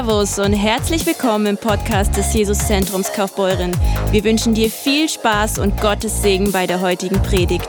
Servus 0.00 0.38
und 0.38 0.54
herzlich 0.54 1.04
willkommen 1.04 1.44
im 1.44 1.56
Podcast 1.58 2.16
des 2.16 2.32
Jesuszentrums 2.32 3.12
Kaufbeuren. 3.12 3.70
Wir 4.10 4.24
wünschen 4.24 4.54
dir 4.54 4.70
viel 4.70 5.10
Spaß 5.10 5.58
und 5.58 5.78
Gottes 5.78 6.22
Segen 6.22 6.52
bei 6.52 6.66
der 6.66 6.80
heutigen 6.80 7.20
Predigt. 7.20 7.68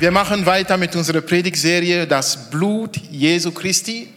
Wir 0.00 0.10
machen 0.10 0.44
weiter 0.44 0.76
mit 0.76 0.96
unserer 0.96 1.20
Predigtserie 1.20 2.04
Das 2.04 2.50
Blut 2.50 2.96
Jesu 3.12 3.52
Christi. 3.52 4.12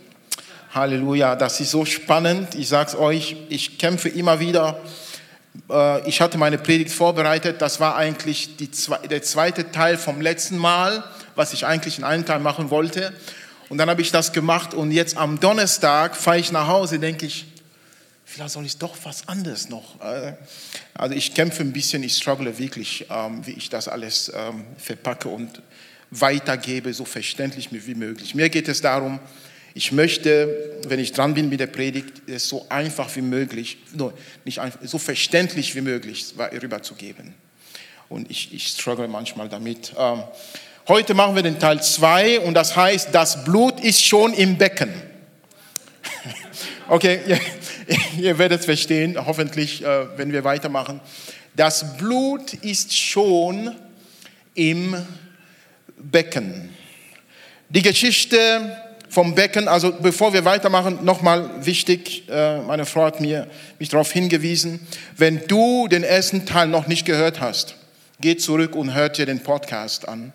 Halleluja, 0.73 1.35
das 1.35 1.59
ist 1.59 1.69
so 1.69 1.85
spannend. 1.85 2.55
Ich 2.55 2.69
sage 2.69 2.89
es 2.89 2.95
euch, 2.95 3.35
ich 3.49 3.77
kämpfe 3.77 4.09
immer 4.09 4.39
wieder. 4.39 4.79
Äh, 5.69 6.09
ich 6.09 6.19
hatte 6.19 6.39
meine 6.39 6.57
Predigt 6.57 6.91
vorbereitet. 6.91 7.61
Das 7.61 7.79
war 7.79 7.95
eigentlich 7.95 8.57
die, 8.57 8.71
der 9.07 9.21
zweite 9.21 9.69
Teil 9.71 9.97
vom 9.97 10.19
letzten 10.19 10.57
Mal 10.57 11.03
was 11.39 11.53
ich 11.53 11.65
eigentlich 11.65 11.97
in 11.97 12.03
einem 12.03 12.25
Teil 12.25 12.39
machen 12.39 12.69
wollte. 12.69 13.13
Und 13.69 13.77
dann 13.77 13.89
habe 13.89 14.01
ich 14.01 14.11
das 14.11 14.33
gemacht 14.33 14.73
und 14.73 14.91
jetzt 14.91 15.15
am 15.15 15.39
Donnerstag 15.39 16.17
fahre 16.17 16.37
ich 16.37 16.51
nach 16.51 16.67
Hause, 16.67 16.99
denke 16.99 17.25
ich, 17.25 17.45
vielleicht 18.25 18.51
soll 18.51 18.65
ich 18.65 18.77
doch 18.77 18.93
was 19.03 19.25
anderes 19.29 19.69
noch. 19.69 20.01
Äh, 20.01 20.33
also 20.93 21.15
ich 21.15 21.33
kämpfe 21.33 21.63
ein 21.63 21.71
bisschen, 21.71 22.03
ich 22.03 22.17
struggle 22.17 22.57
wirklich, 22.57 23.05
ähm, 23.09 23.47
wie 23.47 23.53
ich 23.53 23.69
das 23.69 23.87
alles 23.87 24.29
ähm, 24.35 24.65
verpacke 24.77 25.29
und 25.29 25.61
weitergebe, 26.11 26.93
so 26.93 27.05
verständlich 27.05 27.69
wie 27.71 27.95
möglich. 27.95 28.35
Mir 28.35 28.49
geht 28.49 28.67
es 28.67 28.81
darum, 28.81 29.21
ich 29.73 29.93
möchte, 29.93 30.81
wenn 30.89 30.99
ich 30.99 31.13
dran 31.13 31.35
bin 31.35 31.47
mit 31.47 31.61
der 31.61 31.67
Predigt, 31.67 32.23
es 32.27 32.49
so 32.49 32.65
einfach 32.67 33.15
wie 33.15 33.21
möglich, 33.21 33.77
nicht 34.43 34.59
einfach, 34.59 34.81
so 34.83 34.97
verständlich 34.97 35.73
wie 35.73 35.81
möglich 35.81 36.33
rüberzugeben. 36.37 37.33
Und 38.09 38.29
ich, 38.29 38.53
ich 38.53 38.67
struggle 38.67 39.07
manchmal 39.07 39.47
damit. 39.47 39.93
Heute 40.89 41.13
machen 41.13 41.35
wir 41.35 41.43
den 41.43 41.59
Teil 41.59 41.83
2 41.83 42.39
und 42.39 42.55
das 42.55 42.75
heißt, 42.75 43.09
das 43.11 43.43
Blut 43.43 43.79
ist 43.79 44.03
schon 44.03 44.33
im 44.33 44.57
Becken. 44.57 44.91
Okay, 46.87 47.19
ihr, 47.27 47.39
ihr 48.17 48.37
werdet 48.39 48.65
verstehen, 48.65 49.15
hoffentlich, 49.23 49.85
äh, 49.85 50.17
wenn 50.17 50.31
wir 50.31 50.43
weitermachen. 50.43 50.99
Das 51.55 51.95
Blut 51.97 52.55
ist 52.55 52.97
schon 52.97 53.75
im 54.55 54.95
Becken. 55.95 56.75
Die 57.69 57.83
Geschichte 57.83 58.75
vom 59.09 59.35
Becken, 59.35 59.67
also 59.67 59.91
bevor 59.91 60.33
wir 60.33 60.43
weitermachen, 60.43 61.05
nochmal 61.05 61.63
wichtig, 61.63 62.27
äh, 62.27 62.61
meine 62.61 62.87
Frau 62.87 63.03
hat 63.03 63.21
mir, 63.21 63.45
mich 63.77 63.89
darauf 63.89 64.11
hingewiesen, 64.11 64.87
wenn 65.15 65.45
du 65.45 65.87
den 65.87 66.03
ersten 66.03 66.47
Teil 66.47 66.67
noch 66.67 66.87
nicht 66.87 67.05
gehört 67.05 67.39
hast, 67.39 67.75
geh 68.19 68.35
zurück 68.35 68.75
und 68.75 68.95
hört 68.95 69.19
dir 69.19 69.27
den 69.27 69.43
Podcast 69.43 70.07
an. 70.07 70.33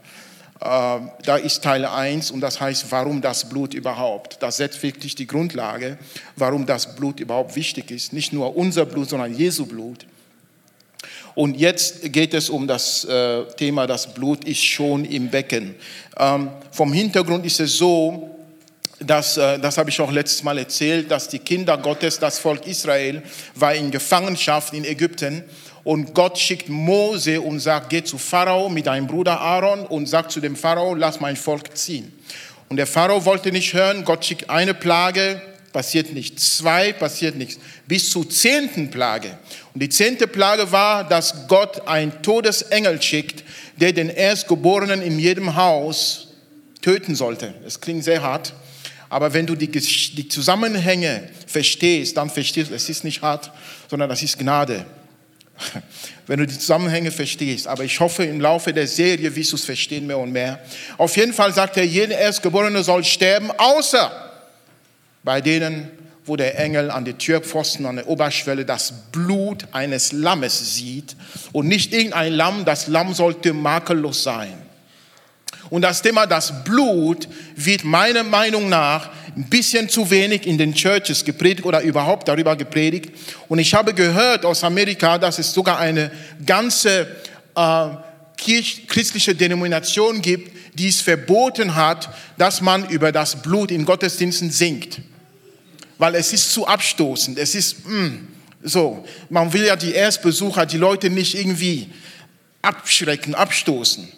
Ähm, 0.64 1.10
da 1.24 1.36
ist 1.36 1.62
Teil 1.62 1.84
1 1.84 2.30
und 2.30 2.40
das 2.40 2.58
heißt, 2.58 2.86
warum 2.90 3.20
das 3.20 3.46
Blut 3.48 3.74
überhaupt. 3.74 4.38
Das 4.40 4.56
setzt 4.56 4.82
wirklich 4.82 5.14
die 5.14 5.26
Grundlage, 5.26 5.98
warum 6.36 6.64
das 6.64 6.96
Blut 6.96 7.20
überhaupt 7.20 7.54
wichtig 7.54 7.90
ist. 7.90 8.14
Nicht 8.14 8.32
nur 8.32 8.56
unser 8.56 8.86
Blut, 8.86 9.10
sondern 9.10 9.34
Jesu 9.34 9.66
Blut. 9.66 10.06
Und 11.34 11.58
jetzt 11.58 12.10
geht 12.12 12.32
es 12.32 12.48
um 12.48 12.66
das 12.66 13.04
äh, 13.04 13.44
Thema, 13.56 13.86
das 13.86 14.14
Blut 14.14 14.44
ist 14.44 14.64
schon 14.64 15.04
im 15.04 15.28
Becken. 15.28 15.74
Ähm, 16.16 16.48
vom 16.70 16.94
Hintergrund 16.94 17.44
ist 17.44 17.60
es 17.60 17.76
so, 17.76 18.30
dass, 19.00 19.36
äh, 19.36 19.58
das 19.58 19.76
habe 19.76 19.90
ich 19.90 20.00
auch 20.00 20.12
letztes 20.12 20.42
Mal 20.44 20.56
erzählt, 20.56 21.10
dass 21.10 21.28
die 21.28 21.40
Kinder 21.40 21.76
Gottes, 21.76 22.18
das 22.18 22.38
Volk 22.38 22.66
Israel, 22.66 23.22
war 23.54 23.74
in 23.74 23.90
Gefangenschaft 23.90 24.72
in 24.72 24.84
Ägypten 24.84 25.44
und 25.84 26.14
Gott 26.14 26.38
schickt 26.38 26.68
Mose 26.68 27.40
und 27.40 27.60
sagt, 27.60 27.90
geh 27.90 28.02
zu 28.02 28.16
Pharao 28.16 28.68
mit 28.70 28.86
deinem 28.86 29.06
Bruder 29.06 29.40
Aaron 29.40 29.86
und 29.86 30.06
sagt 30.06 30.32
zu 30.32 30.40
dem 30.40 30.56
Pharao, 30.56 30.94
lass 30.94 31.20
mein 31.20 31.36
Volk 31.36 31.76
ziehen. 31.76 32.10
Und 32.70 32.78
der 32.78 32.86
Pharao 32.86 33.24
wollte 33.24 33.52
nicht 33.52 33.74
hören, 33.74 34.04
Gott 34.04 34.24
schickt 34.24 34.48
eine 34.48 34.72
Plage, 34.72 35.40
passiert 35.74 36.12
nichts. 36.12 36.56
Zwei, 36.56 36.92
passiert 36.94 37.36
nichts. 37.36 37.58
Bis 37.86 38.08
zur 38.08 38.28
zehnten 38.30 38.90
Plage. 38.90 39.36
Und 39.74 39.82
die 39.82 39.88
zehnte 39.90 40.26
Plage 40.26 40.72
war, 40.72 41.06
dass 41.06 41.46
Gott 41.48 41.86
einen 41.86 42.22
Todesengel 42.22 43.02
schickt, 43.02 43.44
der 43.76 43.92
den 43.92 44.08
Erstgeborenen 44.08 45.02
in 45.02 45.18
jedem 45.18 45.54
Haus 45.56 46.28
töten 46.80 47.14
sollte. 47.14 47.52
Das 47.62 47.80
klingt 47.80 48.04
sehr 48.04 48.22
hart. 48.22 48.54
Aber 49.10 49.34
wenn 49.34 49.46
du 49.46 49.54
die, 49.54 49.68
die 49.68 50.28
Zusammenhänge 50.28 51.28
verstehst, 51.46 52.16
dann 52.16 52.30
verstehst 52.30 52.70
du, 52.70 52.74
es 52.74 52.88
ist 52.88 53.04
nicht 53.04 53.20
hart, 53.20 53.50
sondern 53.88 54.08
das 54.08 54.22
ist 54.22 54.38
Gnade. 54.38 54.86
wenn 56.26 56.38
du 56.38 56.46
die 56.46 56.58
Zusammenhänge 56.58 57.10
verstehst. 57.10 57.66
Aber 57.66 57.84
ich 57.84 58.00
hoffe, 58.00 58.24
im 58.24 58.40
Laufe 58.40 58.72
der 58.72 58.86
Serie 58.86 59.34
wirst 59.34 59.52
du 59.52 59.56
es 59.56 59.64
verstehen 59.64 60.06
mehr 60.06 60.18
und 60.18 60.32
mehr. 60.32 60.60
Auf 60.98 61.16
jeden 61.16 61.32
Fall 61.32 61.52
sagt 61.52 61.76
er, 61.76 61.84
jeder 61.84 62.18
Erstgeborene 62.18 62.82
soll 62.82 63.04
sterben, 63.04 63.50
außer 63.56 64.10
bei 65.22 65.40
denen, 65.40 65.90
wo 66.26 66.36
der 66.36 66.58
Engel 66.58 66.90
an 66.90 67.04
der 67.04 67.18
Türpfosten, 67.18 67.86
an 67.86 67.96
der 67.96 68.08
Oberschwelle 68.08 68.64
das 68.64 68.92
Blut 69.12 69.66
eines 69.72 70.12
Lammes 70.12 70.74
sieht. 70.74 71.16
Und 71.52 71.68
nicht 71.68 71.92
irgendein 71.92 72.32
Lamm, 72.32 72.64
das 72.64 72.86
Lamm 72.86 73.14
sollte 73.14 73.52
makellos 73.52 74.22
sein. 74.22 74.63
Und 75.70 75.82
das 75.82 76.02
Thema 76.02 76.26
das 76.26 76.64
Blut 76.64 77.28
wird 77.56 77.84
meiner 77.84 78.22
Meinung 78.22 78.68
nach 78.68 79.10
ein 79.36 79.44
bisschen 79.44 79.88
zu 79.88 80.10
wenig 80.10 80.46
in 80.46 80.58
den 80.58 80.74
Churches 80.74 81.24
gepredigt 81.24 81.64
oder 81.64 81.80
überhaupt 81.80 82.28
darüber 82.28 82.56
gepredigt. 82.56 83.10
Und 83.48 83.58
ich 83.58 83.74
habe 83.74 83.94
gehört 83.94 84.44
aus 84.44 84.62
Amerika, 84.62 85.18
dass 85.18 85.38
es 85.38 85.52
sogar 85.52 85.78
eine 85.78 86.10
ganze 86.44 87.08
äh, 87.56 87.88
Kirch, 88.36 88.86
christliche 88.86 89.34
Denomination 89.34 90.20
gibt, 90.20 90.52
die 90.78 90.88
es 90.88 91.00
verboten 91.00 91.74
hat, 91.74 92.08
dass 92.36 92.60
man 92.60 92.88
über 92.88 93.12
das 93.12 93.42
Blut 93.42 93.70
in 93.70 93.84
Gottesdiensten 93.84 94.50
singt. 94.50 95.00
Weil 95.98 96.16
es 96.16 96.32
ist 96.32 96.52
zu 96.52 96.66
abstoßend. 96.66 97.38
Es 97.38 97.54
ist 97.54 97.86
mh, 97.86 98.00
mm, 98.00 98.28
so. 98.62 99.04
Man 99.30 99.52
will 99.52 99.64
ja 99.64 99.76
die 99.76 99.92
Erstbesucher, 99.92 100.66
die 100.66 100.78
Leute 100.78 101.10
nicht 101.10 101.34
irgendwie 101.34 101.88
abschrecken, 102.62 103.34
abstoßen. 103.34 104.08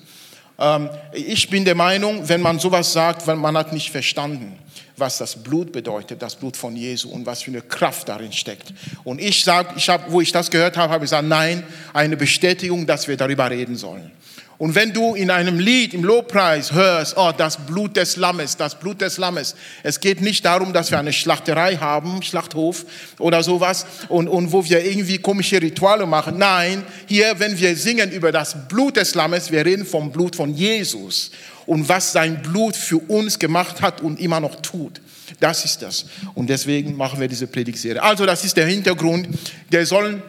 Ähm, 0.59 0.91
ich 1.13 1.49
bin 1.51 1.65
der 1.65 1.75
Meinung, 1.75 2.29
wenn 2.29 2.41
man 2.41 2.59
sowas 2.59 2.93
sagt, 2.93 3.27
weil 3.27 3.37
man 3.37 3.57
hat 3.57 3.73
nicht 3.73 3.91
verstanden 3.91 4.59
was 4.97 5.19
das 5.19 5.43
Blut 5.43 5.73
bedeutet, 5.73 6.23
das 6.23 6.37
Blut 6.37 6.57
von 6.57 6.75
Jesu 6.75 7.11
und 7.11 7.27
was 7.27 7.43
für 7.43 7.51
eine 7.51 7.63
Kraft 7.63 8.09
darin 8.09 8.33
steckt. 8.33 8.73
Und 9.05 9.21
ich 9.21 9.45
sage, 9.45 9.75
ich 9.77 9.89
hab, 9.89 10.11
wo 10.11 10.21
ich 10.21 10.33
das 10.33 10.51
gehört 10.51 10.77
habe, 10.77 10.93
habe 10.93 11.05
ich 11.05 11.11
gesagt, 11.11 11.29
nein, 11.29 11.65
eine 11.93 12.17
Bestätigung, 12.17 12.87
dass 12.87 13.07
wir 13.07 13.17
darüber 13.17 13.51
reden 13.51 13.77
sollen. 13.77 14.11
Und 14.59 14.75
wenn 14.75 14.93
du 14.93 15.15
in 15.15 15.31
einem 15.31 15.59
Lied, 15.59 15.93
im 15.93 16.03
Lobpreis 16.03 16.73
hörst, 16.73 17.15
oh, 17.17 17.31
das 17.37 17.59
Blut 17.67 17.97
des 17.97 18.17
Lammes, 18.17 18.57
das 18.57 18.79
Blut 18.79 19.01
des 19.03 19.19
Lammes. 19.19 19.55
Es 19.83 20.01
geht 20.01 20.23
nicht 20.23 20.45
darum, 20.45 20.73
dass 20.73 20.91
wir 20.91 20.99
eine 20.99 21.13
Schlachterei 21.13 21.77
haben, 21.77 22.23
Schlachthof 22.23 22.87
oder 23.19 23.43
sowas, 23.43 23.87
und, 24.09 24.29
und 24.29 24.53
wo 24.53 24.65
wir 24.65 24.85
irgendwie 24.85 25.19
komische 25.19 25.61
Rituale 25.61 26.07
machen. 26.07 26.39
Nein, 26.39 26.83
hier, 27.07 27.39
wenn 27.39 27.59
wir 27.59 27.77
singen 27.77 28.11
über 28.13 28.33
das 28.33 28.69
Blut 28.69 28.97
des 28.97 29.15
Lammes, 29.15 29.51
wir 29.51 29.65
reden 29.65 29.85
vom 29.85 30.11
Blut 30.11 30.37
von 30.37 30.55
Jesus 30.55 31.31
und 31.67 31.89
was 31.89 32.13
sein 32.13 32.41
Blut 32.41 32.77
für 32.77 32.99
uns 32.99 33.39
gemacht 33.39 33.83
hat 33.83 34.01
und 34.01 34.19
immer 34.19 34.41
noch 34.41 34.63
tut. 34.63 35.01
Das 35.41 35.65
ist 35.65 35.83
das. 35.83 36.07
Und 36.35 36.49
deswegen 36.49 36.97
machen 36.97 37.21
wir 37.21 37.29
diese 37.29 37.47
Predigtserie. 37.47 38.03
Also 38.03 38.25
das 38.25 38.45
ist 38.45 38.57
der 38.57 38.67
Hintergrund. 38.67 39.29
Der 39.71 39.85
sollen, 39.85 40.23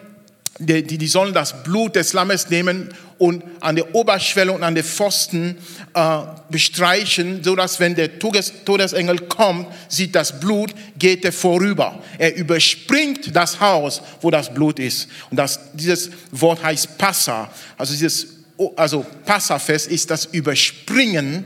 die, 0.60 0.98
die 0.98 1.08
sollen 1.08 1.34
das 1.34 1.64
Blut 1.64 1.96
des 1.96 2.14
Lammes 2.14 2.50
nehmen 2.50 2.90
und 3.18 3.44
an 3.60 3.76
der 3.76 3.94
Oberschwelle 3.94 4.52
und 4.52 4.64
an 4.64 4.76
den 4.76 4.84
Pfosten 4.84 5.58
äh, 5.94 6.20
bestreichen, 6.50 7.44
so 7.44 7.56
dass 7.56 7.80
wenn 7.80 7.96
der 7.96 8.20
Todes, 8.20 8.54
Todesengel 8.66 9.20
kommt, 9.28 9.68
sieht 9.88 10.16
das 10.16 10.40
Blut, 10.40 10.74
geht 10.98 11.26
er 11.26 11.32
vorüber. 11.32 12.02
Er 12.18 12.36
überspringt 12.36 13.36
das 13.36 13.60
Haus, 13.60 14.02
wo 14.22 14.32
das 14.32 14.54
Blut 14.54 14.80
ist. 14.80 15.08
Und 15.30 15.38
das, 15.38 15.60
dieses 15.74 16.10
Wort 16.32 16.64
heißt 16.64 16.98
Passa, 16.98 17.50
also 17.78 17.94
dieses 17.94 18.28
also 18.76 19.06
Passafest 19.26 19.88
ist 19.88 20.10
das 20.10 20.26
Überspringen, 20.26 21.46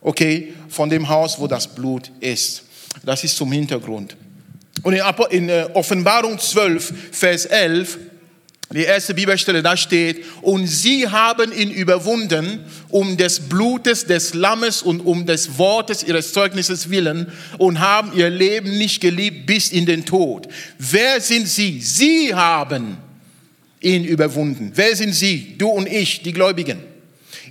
okay, 0.00 0.52
von 0.68 0.90
dem 0.90 1.08
Haus, 1.08 1.38
wo 1.38 1.46
das 1.46 1.66
Blut 1.66 2.10
ist. 2.20 2.62
Das 3.02 3.24
ist 3.24 3.36
zum 3.36 3.50
Hintergrund. 3.50 4.16
Und 4.84 4.94
in 5.30 5.48
äh, 5.48 5.66
Offenbarung 5.74 6.38
12, 6.38 6.92
Vers 7.10 7.46
11, 7.46 7.98
die 8.70 8.82
erste 8.82 9.14
Bibelstelle, 9.14 9.62
da 9.62 9.76
steht, 9.76 10.24
und 10.42 10.66
sie 10.66 11.08
haben 11.08 11.52
ihn 11.52 11.70
überwunden 11.70 12.60
um 12.90 13.16
des 13.16 13.40
Blutes 13.40 14.06
des 14.06 14.34
Lammes 14.34 14.82
und 14.82 15.00
um 15.00 15.26
des 15.26 15.58
Wortes 15.58 16.02
ihres 16.02 16.32
Zeugnisses 16.32 16.90
willen 16.90 17.32
und 17.58 17.80
haben 17.80 18.12
ihr 18.16 18.30
Leben 18.30 18.76
nicht 18.78 19.00
geliebt 19.00 19.46
bis 19.46 19.72
in 19.72 19.86
den 19.86 20.04
Tod. 20.04 20.48
Wer 20.78 21.20
sind 21.20 21.48
sie? 21.48 21.80
Sie 21.80 22.34
haben 22.34 22.98
ihn 23.80 24.04
überwunden. 24.04 24.72
Wer 24.74 24.96
sind 24.96 25.14
Sie? 25.14 25.56
Du 25.58 25.68
und 25.68 25.86
ich, 25.86 26.22
die 26.22 26.32
Gläubigen. 26.32 26.78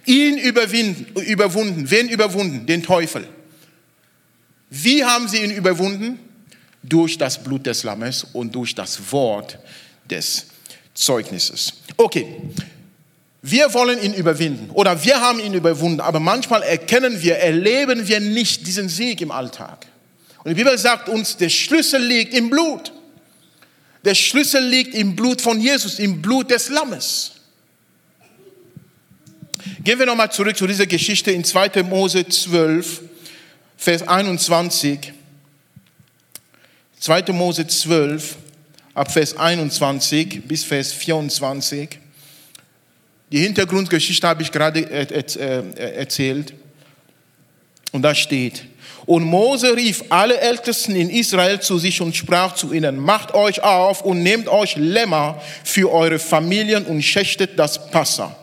Ihn 0.05 0.37
überwinden, 0.37 1.21
überwunden. 1.21 1.89
Wen 1.89 2.09
überwunden? 2.09 2.65
Den 2.65 2.83
Teufel. 2.83 3.25
Wie 4.69 5.05
haben 5.05 5.27
sie 5.27 5.43
ihn 5.43 5.51
überwunden? 5.51 6.17
Durch 6.83 7.17
das 7.17 7.41
Blut 7.41 7.65
des 7.65 7.83
Lammes 7.83 8.25
und 8.33 8.53
durch 8.53 8.75
das 8.75 9.11
Wort 9.11 9.57
des 10.09 10.45
Zeugnisses. 10.93 11.73
Okay, 11.97 12.27
Wir 13.45 13.73
wollen 13.73 14.01
ihn 14.01 14.13
überwinden 14.13 14.69
oder 14.71 15.03
wir 15.03 15.19
haben 15.19 15.37
ihn 15.41 15.53
überwunden, 15.53 15.99
aber 15.99 16.21
manchmal 16.21 16.63
erkennen 16.63 17.21
wir, 17.21 17.35
erleben 17.35 18.07
wir 18.07 18.21
nicht 18.21 18.65
diesen 18.65 18.87
Sieg 18.87 19.19
im 19.19 19.31
Alltag. 19.31 19.85
Und 20.45 20.51
die 20.51 20.55
Bibel 20.55 20.77
sagt 20.77 21.09
uns, 21.09 21.35
der 21.35 21.49
Schlüssel 21.49 22.01
liegt 22.01 22.33
im 22.33 22.49
Blut. 22.49 22.93
Der 24.05 24.15
Schlüssel 24.15 24.65
liegt 24.65 24.95
im 24.95 25.17
Blut 25.17 25.41
von 25.41 25.59
Jesus, 25.59 25.99
im 25.99 26.21
Blut 26.21 26.51
des 26.51 26.69
Lammes. 26.69 27.31
Gehen 29.83 29.99
wir 29.99 30.05
nochmal 30.05 30.31
zurück 30.31 30.55
zu 30.55 30.65
dieser 30.65 30.85
Geschichte 30.85 31.31
in 31.31 31.43
2. 31.43 31.83
Mose 31.83 32.25
12, 32.25 33.01
Vers 33.75 34.07
21. 34.07 35.11
2. 37.03 37.33
Mose 37.33 37.67
12, 37.67 38.37
ab 38.93 39.11
Vers 39.11 39.35
21 39.35 40.47
bis 40.47 40.63
Vers 40.63 40.93
24. 40.93 41.99
Die 43.29 43.39
Hintergrundgeschichte 43.39 44.25
habe 44.25 44.41
ich 44.41 44.49
gerade 44.49 44.89
äh, 44.89 45.97
erzählt. 45.97 46.53
Und 47.91 48.03
da 48.03 48.15
steht, 48.15 48.63
und 49.05 49.25
Mose 49.25 49.75
rief 49.75 50.05
alle 50.07 50.37
Ältesten 50.37 50.95
in 50.95 51.09
Israel 51.09 51.59
zu 51.59 51.77
sich 51.77 51.99
und 51.99 52.15
sprach 52.15 52.55
zu 52.55 52.71
ihnen, 52.71 52.97
macht 52.97 53.33
euch 53.33 53.61
auf 53.61 54.03
und 54.03 54.23
nehmt 54.23 54.47
euch 54.47 54.77
Lämmer 54.77 55.41
für 55.65 55.91
eure 55.91 56.19
Familien 56.19 56.85
und 56.85 57.01
schächtet 57.01 57.59
das 57.59 57.91
Passa 57.91 58.33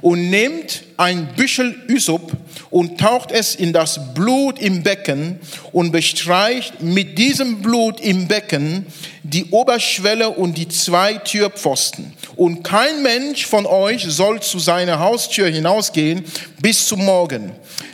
und 0.00 0.30
nehmt 0.30 0.84
ein 0.96 1.28
Büschel 1.36 1.74
Ysop 1.88 2.32
und 2.70 2.98
taucht 3.00 3.32
es 3.32 3.54
in 3.54 3.72
das 3.72 4.14
Blut 4.14 4.58
im 4.58 4.82
Becken 4.82 5.40
und 5.72 5.92
bestreicht 5.92 6.82
mit 6.82 7.18
diesem 7.18 7.62
Blut 7.62 8.00
im 8.00 8.28
Becken 8.28 8.86
die 9.22 9.46
Oberschwelle 9.50 10.30
und 10.30 10.56
die 10.56 10.68
zwei 10.68 11.14
Türpfosten. 11.14 12.12
Und 12.36 12.62
kein 12.62 13.02
Mensch 13.02 13.46
von 13.46 13.66
euch 13.66 14.04
soll 14.08 14.40
zu 14.40 14.58
seiner 14.58 14.98
Haustür 14.98 15.48
hinausgehen 15.48 16.24
bis 16.60 16.86
zum 16.86 17.04
Morgen. 17.04 17.52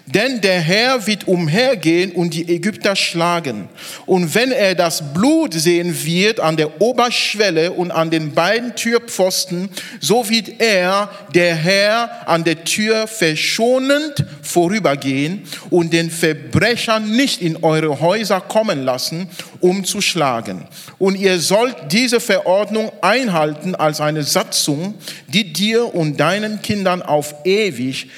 Denn 0.09 0.41
der 0.41 0.61
Herr 0.61 1.05
wird 1.09 1.27
umhergehen 1.27 2.13
und 2.13 2.33
die 2.33 2.49
Ägypter 2.49 2.95
schlagen. 2.95 3.69
Und 4.07 4.37
wenn 4.37 4.53
er 4.53 4.77
das 4.77 5.13
Blut 5.13 5.53
sehen 5.53 6.05
wird 6.05 6.39
an 6.39 6.57
der 6.57 6.81
Oberschwelle 6.81 7.73
und 7.73 7.91
an 7.91 8.11
den 8.11 8.33
beiden 8.33 8.77
Türpfosten, 8.77 9.69
so 9.99 10.29
wird 10.29 10.61
er, 10.61 11.11
der 11.35 11.57
Herr, 11.57 12.29
an 12.29 12.45
der 12.45 12.63
Tür 12.63 13.09
verschonend 13.09 14.25
vorübergehen 14.43 15.43
und 15.71 15.93
den 15.93 16.13
Verbrechern 16.13 17.11
nicht 17.11 17.43
in 17.43 17.65
eure 17.65 18.01
Häuser 18.01 18.41
kommen 18.41 18.85
lassen, 18.85 19.29
um 19.59 19.85
zu 19.85 20.01
schlagen. 20.01 20.69
Und 20.99 21.16
ihr 21.17 21.41
sollt 21.41 21.77
diese 21.91 22.21
Verordnung 22.21 22.93
einhalten 23.03 23.75
als 23.75 24.01
eine 24.01 24.23
Satzung, 24.23 24.95
die 25.29 25.53
dir 25.53 25.95
und 25.95 26.19
deinen 26.19 26.63
Kindern 26.63 27.03
auf 27.03 27.35
ewig 27.45 28.11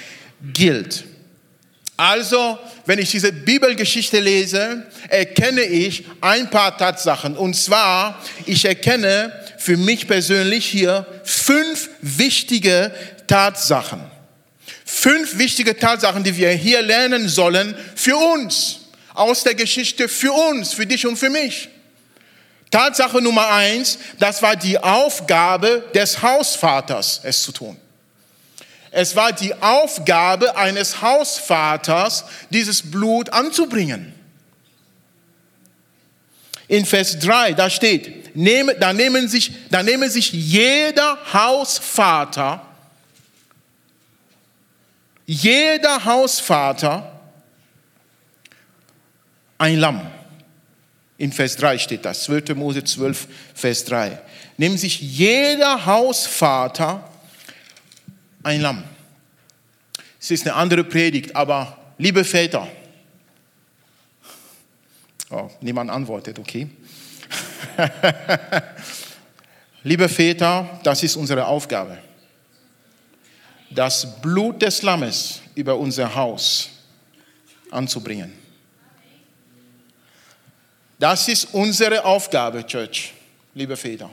gilt. 0.52 1.04
Also, 1.96 2.56
wenn 2.86 3.00
ich 3.00 3.10
diese 3.10 3.32
Bibelgeschichte 3.32 4.20
lese, 4.20 4.86
erkenne 5.08 5.62
ich 5.62 6.04
ein 6.20 6.48
paar 6.48 6.78
Tatsachen. 6.78 7.36
Und 7.36 7.54
zwar, 7.54 8.22
ich 8.46 8.64
erkenne 8.64 9.32
für 9.58 9.76
mich 9.76 10.06
persönlich 10.06 10.64
hier 10.64 11.06
fünf 11.24 11.90
wichtige 12.00 12.92
Tatsachen. 13.26 14.00
Fünf 14.84 15.38
wichtige 15.38 15.76
Tatsachen, 15.76 16.22
die 16.22 16.36
wir 16.36 16.50
hier 16.50 16.82
lernen 16.82 17.28
sollen 17.28 17.74
für 17.96 18.16
uns. 18.16 18.80
Aus 19.14 19.42
der 19.42 19.56
Geschichte 19.56 20.08
für 20.08 20.32
uns, 20.32 20.72
für 20.74 20.86
dich 20.86 21.04
und 21.04 21.16
für 21.16 21.30
mich. 21.30 21.68
Tatsache 22.70 23.22
Nummer 23.22 23.48
eins, 23.50 23.98
das 24.18 24.42
war 24.42 24.56
die 24.56 24.78
Aufgabe 24.78 25.84
des 25.94 26.22
Hausvaters, 26.22 27.20
es 27.22 27.42
zu 27.42 27.52
tun. 27.52 27.76
Es 28.90 29.16
war 29.16 29.32
die 29.32 29.54
Aufgabe 29.54 30.56
eines 30.56 31.02
Hausvaters, 31.02 32.24
dieses 32.50 32.90
Blut 32.90 33.30
anzubringen. 33.30 34.14
In 36.68 36.84
Vers 36.84 37.18
3, 37.18 37.52
da 37.52 37.70
steht, 37.70 38.36
nehme, 38.36 38.74
da, 38.74 38.92
nehmen 38.92 39.28
sich, 39.28 39.52
da 39.70 39.82
nehmen 39.82 40.10
sich 40.10 40.32
jeder 40.32 41.18
Hausvater, 41.32 42.66
jeder 45.26 46.04
Hausvater 46.04 47.12
ein 49.58 49.78
Lamm. 49.78 50.17
In 51.18 51.32
Vers 51.32 51.56
3 51.56 51.78
steht 51.78 52.04
das, 52.04 52.22
2. 52.24 52.54
Mose 52.54 52.84
12, 52.84 53.26
Vers 53.52 53.84
3. 53.86 54.20
Nimmt 54.56 54.78
sich 54.78 55.00
jeder 55.00 55.84
Hausvater 55.84 57.10
ein 58.44 58.60
Lamm. 58.60 58.84
Es 60.20 60.30
ist 60.30 60.46
eine 60.46 60.54
andere 60.54 60.84
Predigt, 60.84 61.34
aber 61.34 61.76
liebe 61.98 62.24
Väter, 62.24 62.68
oh, 65.30 65.50
niemand 65.60 65.90
antwortet, 65.90 66.38
okay. 66.38 66.68
liebe 69.82 70.08
Väter, 70.08 70.80
das 70.84 71.02
ist 71.02 71.16
unsere 71.16 71.46
Aufgabe. 71.46 71.98
Das 73.70 74.20
Blut 74.20 74.62
des 74.62 74.82
Lammes 74.82 75.42
über 75.56 75.76
unser 75.76 76.14
Haus 76.14 76.70
anzubringen. 77.70 78.32
Das 80.98 81.28
ist 81.28 81.54
unsere 81.54 82.04
Aufgabe, 82.04 82.66
Church, 82.66 83.14
liebe 83.54 83.76
Väter. 83.76 84.10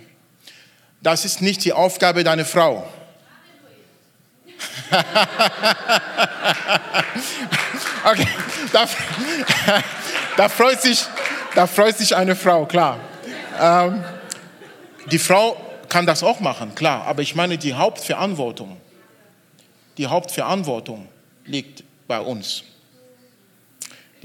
Das 1.01 1.25
ist 1.25 1.41
nicht 1.41 1.65
die 1.65 1.73
Aufgabe 1.73 2.23
deiner 2.23 2.45
Frau. 2.45 2.87
okay, 8.05 8.27
da, 8.71 8.85
da, 10.37 10.47
freut 10.47 10.79
sich, 10.81 11.03
da 11.55 11.65
freut 11.65 11.97
sich 11.97 12.15
eine 12.15 12.35
Frau, 12.35 12.67
klar. 12.67 12.99
Ähm, 13.59 14.03
die 15.11 15.17
Frau 15.19 15.57
kann 15.89 16.05
das 16.05 16.21
auch 16.21 16.39
machen, 16.39 16.75
klar, 16.75 17.07
aber 17.07 17.23
ich 17.23 17.33
meine, 17.33 17.57
die 17.57 17.73
Hauptverantwortung, 17.73 18.77
die 19.97 20.05
Hauptverantwortung 20.05 21.07
liegt 21.45 21.83
bei 22.07 22.19
uns. 22.19 22.63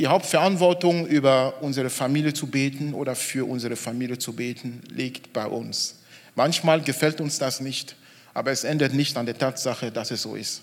Die 0.01 0.07
Hauptverantwortung 0.07 1.07
über 1.09 1.53
unsere 1.61 1.91
Familie 1.91 2.33
zu 2.33 2.47
beten 2.47 2.95
oder 2.95 3.15
für 3.15 3.47
unsere 3.47 3.77
Familie 3.77 4.17
zu 4.17 4.33
beten 4.33 4.81
liegt 4.89 5.31
bei 5.35 5.45
uns. 5.45 5.97
Manchmal 6.35 6.81
gefällt 6.81 7.21
uns 7.21 7.39
das 7.39 7.61
nicht. 7.61 7.97
Aber 8.33 8.51
es 8.51 8.65
ändert 8.65 8.95
nicht 8.95 9.15
an 9.19 9.27
der 9.27 9.37
Tatsache, 9.37 9.93
dass 9.93 10.11
es 10.11 10.23
so 10.23 10.37
ist. 10.37 10.63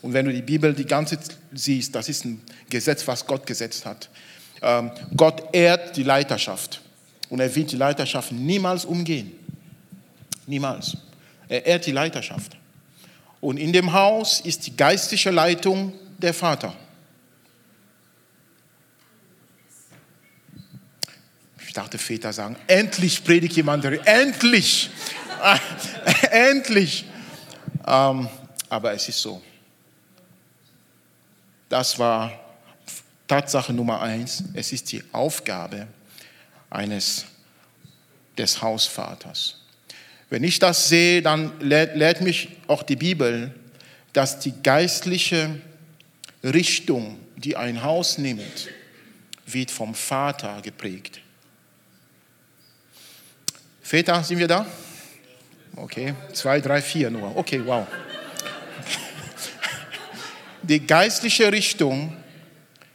Und 0.00 0.14
wenn 0.14 0.26
du 0.26 0.32
die 0.32 0.42
Bibel 0.42 0.74
die 0.74 0.84
ganze 0.84 1.16
siehst, 1.52 1.94
das 1.94 2.08
ist 2.08 2.24
ein 2.24 2.42
Gesetz, 2.68 3.06
was 3.06 3.24
Gott 3.24 3.46
gesetzt 3.46 3.86
hat. 3.86 4.08
Ähm, 4.60 4.90
Gott 5.16 5.54
ehrt 5.54 5.96
die 5.96 6.02
Leiterschaft 6.02 6.80
und 7.28 7.38
er 7.38 7.54
wird 7.54 7.70
die 7.70 7.76
Leiterschaft 7.76 8.32
niemals 8.32 8.84
umgehen. 8.84 9.30
Niemals. 10.48 10.96
Er 11.48 11.64
ehrt 11.66 11.86
die 11.86 11.92
Leiterschaft. 11.92 12.56
Und 13.40 13.58
in 13.58 13.72
dem 13.72 13.92
Haus 13.92 14.40
ist 14.40 14.66
die 14.66 14.76
geistliche 14.76 15.30
Leitung 15.30 15.92
der 16.18 16.34
Vater. 16.34 16.74
Ich 21.72 21.74
dachte, 21.74 21.96
Väter 21.96 22.34
sagen, 22.34 22.54
endlich 22.66 23.24
predigt 23.24 23.56
jemand, 23.56 23.82
endlich. 23.86 24.90
Endlich. 26.30 27.06
Ähm, 27.86 28.28
aber 28.68 28.92
es 28.92 29.08
ist 29.08 29.22
so. 29.22 29.40
Das 31.70 31.98
war 31.98 32.38
Tatsache 33.26 33.72
Nummer 33.72 34.02
eins. 34.02 34.44
Es 34.52 34.70
ist 34.74 34.92
die 34.92 35.02
Aufgabe 35.12 35.86
eines 36.68 37.24
des 38.36 38.60
Hausvaters. 38.60 39.58
Wenn 40.28 40.44
ich 40.44 40.58
das 40.58 40.90
sehe, 40.90 41.22
dann 41.22 41.58
lehrt, 41.58 41.96
lehrt 41.96 42.20
mich 42.20 42.50
auch 42.66 42.82
die 42.82 42.96
Bibel, 42.96 43.54
dass 44.12 44.40
die 44.40 44.52
geistliche 44.62 45.58
Richtung, 46.44 47.18
die 47.36 47.56
ein 47.56 47.82
Haus 47.82 48.18
nimmt, 48.18 48.68
wird 49.46 49.70
vom 49.70 49.94
Vater 49.94 50.60
geprägt. 50.60 51.22
Väter, 53.92 54.24
sind 54.24 54.38
wir 54.38 54.48
da? 54.48 54.64
Okay, 55.76 56.14
zwei, 56.32 56.62
drei, 56.62 56.80
vier 56.80 57.10
nur. 57.10 57.36
Okay, 57.36 57.60
wow. 57.62 57.86
Die 60.62 60.80
geistliche 60.86 61.52
Richtung 61.52 62.16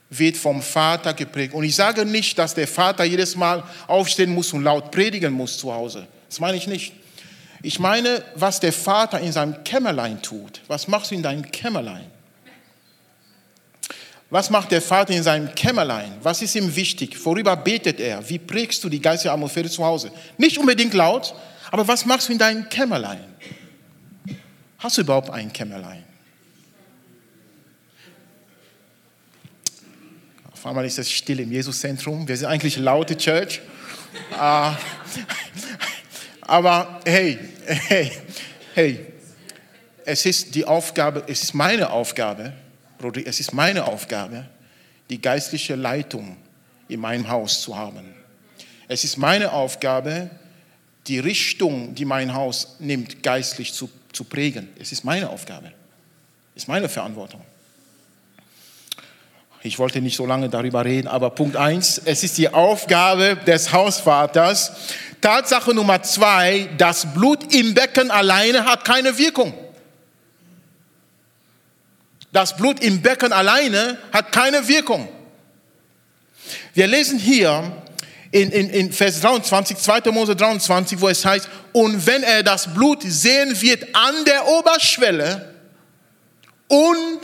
wird 0.10 0.38
vom 0.38 0.60
Vater 0.60 1.14
geprägt. 1.14 1.54
Und 1.54 1.66
ich 1.66 1.76
sage 1.76 2.04
nicht, 2.04 2.40
dass 2.40 2.56
der 2.56 2.68
Vater 2.68 3.04
jedes 3.04 3.36
Mal 3.36 3.64
aufstehen 3.86 4.34
muss 4.34 4.52
und 4.54 4.64
laut 4.64 4.90
predigen 4.90 5.34
muss 5.34 5.60
zu 5.60 5.72
Hause. 5.72 6.08
Das 6.30 6.40
meine 6.40 6.58
ich 6.58 6.66
nicht. 6.66 6.94
Ich 7.62 7.78
meine, 7.78 8.24
was 8.34 8.60
der 8.60 8.74
Vater 8.74 9.20
in 9.20 9.32
seinem 9.32 9.64
Kämmerlein 9.64 10.20
tut. 10.24 10.62
Was 10.66 10.88
machst 10.88 11.12
du 11.12 11.16
in 11.16 11.22
deinem 11.22 11.44
Kämmerlein? 11.52 12.10
Was 14.30 14.50
macht 14.50 14.72
der 14.72 14.82
Vater 14.82 15.14
in 15.14 15.24
seinem 15.24 15.54
Kämmerlein? 15.56 16.12
Was 16.22 16.42
ist 16.42 16.54
ihm 16.56 16.76
wichtig? 16.76 17.18
Worüber 17.26 17.56
betet 17.56 18.00
er? 18.00 18.28
Wie 18.30 18.40
prägst 18.40 18.84
du 18.84 18.90
die 18.90 19.02
geistige 19.02 19.32
Atmosphäre 19.32 19.70
zu 19.70 19.84
Hause? 19.84 20.12
Nicht 20.38 20.58
unbedingt 20.58 20.94
laut, 20.94 21.34
aber 21.72 21.88
was 21.88 22.06
machst 22.06 22.28
du 22.28 22.34
in 22.34 22.38
deinem 22.38 22.68
Kämmerlein? 22.68 23.24
Hast 24.80 24.98
du 24.98 25.02
überhaupt 25.02 25.30
ein 25.30 25.52
Kämmerlein? 25.52 26.04
Auf 30.52 30.66
einmal 30.66 30.86
ist 30.86 31.00
es 31.00 31.10
still 31.10 31.40
im 31.40 31.52
Jesuszentrum. 31.52 32.28
Wir 32.28 32.36
sind 32.36 32.48
eigentlich 32.48 32.78
laute 32.78 33.16
Church. 33.16 33.62
Ah, 34.38 34.76
aber 36.42 37.00
hey, 37.06 37.40
hey, 37.66 38.12
hey, 38.74 39.06
es 40.04 40.26
ist 40.26 40.54
die 40.56 40.66
Aufgabe, 40.66 41.24
es 41.28 41.44
ist 41.44 41.54
meine 41.54 41.90
Aufgabe, 41.92 42.54
es 43.26 43.40
ist 43.40 43.54
meine 43.54 43.86
Aufgabe, 43.86 44.46
die 45.10 45.22
geistliche 45.22 45.76
Leitung 45.76 46.38
in 46.88 47.00
meinem 47.00 47.30
Haus 47.30 47.62
zu 47.62 47.78
haben. 47.78 48.14
Es 48.88 49.04
ist 49.04 49.18
meine 49.18 49.52
Aufgabe, 49.52 50.30
die 51.08 51.20
Richtung, 51.20 51.96
die 51.96 52.06
mein 52.06 52.34
Haus 52.34 52.76
nimmt, 52.80 53.24
geistlich 53.24 53.74
zu, 53.74 53.90
zu 54.12 54.24
prägen. 54.24 54.70
Es 54.80 54.92
ist 54.92 55.04
meine 55.04 55.30
Aufgabe. 55.30 55.72
Es 56.56 56.64
ist 56.64 56.68
meine 56.68 56.90
Verantwortung. 56.90 57.42
Ich 59.64 59.80
wollte 59.80 60.02
nicht 60.02 60.16
so 60.16 60.26
lange 60.26 60.50
darüber 60.50 60.86
reden, 60.86 61.08
aber 61.08 61.30
Punkt 61.32 61.56
eins: 61.56 62.02
es 62.04 62.24
ist 62.24 62.38
die 62.38 62.50
Aufgabe 62.50 63.38
des 63.46 63.74
Hausvaters. 63.74 64.72
Tatsache 65.20 65.74
Nummer 65.74 66.04
zwei, 66.04 66.70
das 66.78 67.12
Blut 67.14 67.54
im 67.54 67.74
Becken 67.74 68.12
alleine 68.12 68.66
hat 68.66 68.86
keine 68.86 69.18
Wirkung. 69.18 69.54
Das 72.38 72.56
Blut 72.56 72.82
im 72.82 73.02
Becken 73.02 73.34
alleine 73.34 73.98
hat 74.14 74.32
keine 74.32 74.68
Wirkung. 74.68 75.10
Wir 76.76 76.86
lesen 76.86 77.18
hier 77.18 77.84
in, 78.30 78.52
in, 78.52 78.70
in 78.70 78.94
Vers 78.94 79.22
23, 79.22 79.76
2. 79.76 80.12
Mose 80.12 80.36
23, 80.36 81.02
wo 81.02 81.10
es 81.10 81.26
heißt, 81.26 81.50
und 81.72 82.06
wenn 82.06 82.22
er 82.22 82.44
das 82.44 82.72
Blut 82.76 83.02
sehen 83.02 83.60
wird 83.60 83.88
an 83.96 84.24
der 84.26 84.48
Oberschwelle 84.50 85.56
und 86.68 87.22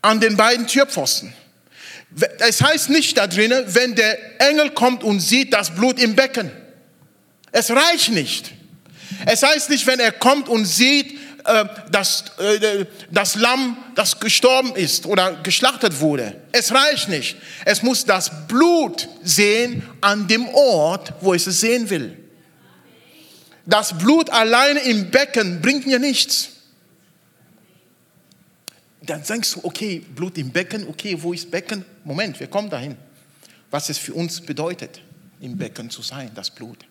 an 0.00 0.18
den 0.18 0.38
beiden 0.38 0.66
Türpfosten. 0.66 1.34
Es 2.38 2.62
heißt 2.62 2.88
nicht 2.88 3.18
da 3.18 3.26
drinnen, 3.26 3.66
wenn 3.66 3.94
der 3.94 4.40
Engel 4.40 4.70
kommt 4.70 5.04
und 5.04 5.20
sieht 5.20 5.52
das 5.52 5.74
Blut 5.74 6.00
im 6.00 6.16
Becken. 6.16 6.50
Es 7.52 7.70
reicht 7.70 8.12
nicht. 8.12 8.54
Es 9.26 9.42
heißt 9.42 9.68
nicht, 9.68 9.86
wenn 9.86 10.00
er 10.00 10.12
kommt 10.12 10.48
und 10.48 10.64
sieht, 10.64 11.18
äh, 11.48 11.64
dass 11.90 12.24
äh, 12.38 12.84
das 13.10 13.34
Lamm, 13.34 13.76
das 13.94 14.20
gestorben 14.20 14.76
ist 14.76 15.06
oder 15.06 15.32
geschlachtet 15.42 15.98
wurde. 16.00 16.36
Es 16.52 16.72
reicht 16.72 17.08
nicht. 17.08 17.36
Es 17.64 17.82
muss 17.82 18.04
das 18.04 18.46
Blut 18.46 19.08
sehen 19.22 19.82
an 20.02 20.28
dem 20.28 20.46
Ort, 20.48 21.14
wo 21.20 21.32
es 21.32 21.46
es 21.46 21.60
sehen 21.60 21.88
will. 21.88 22.18
Das 23.64 23.96
Blut 23.96 24.28
alleine 24.28 24.80
im 24.80 25.10
Becken 25.10 25.62
bringt 25.62 25.86
mir 25.86 25.98
nichts. 25.98 26.50
Dann 29.00 29.22
denkst 29.22 29.54
du, 29.54 29.60
okay, 29.62 30.04
Blut 30.14 30.36
im 30.36 30.50
Becken, 30.50 30.86
okay, 30.86 31.16
wo 31.18 31.32
ist 31.32 31.50
Becken? 31.50 31.82
Moment, 32.04 32.38
wir 32.38 32.48
kommen 32.48 32.68
dahin. 32.68 32.94
Was 33.70 33.88
es 33.88 33.96
für 33.96 34.12
uns 34.12 34.40
bedeutet, 34.40 35.00
im 35.40 35.56
Becken 35.56 35.88
zu 35.88 36.02
sein, 36.02 36.30
das 36.34 36.50
Blut. 36.50 36.84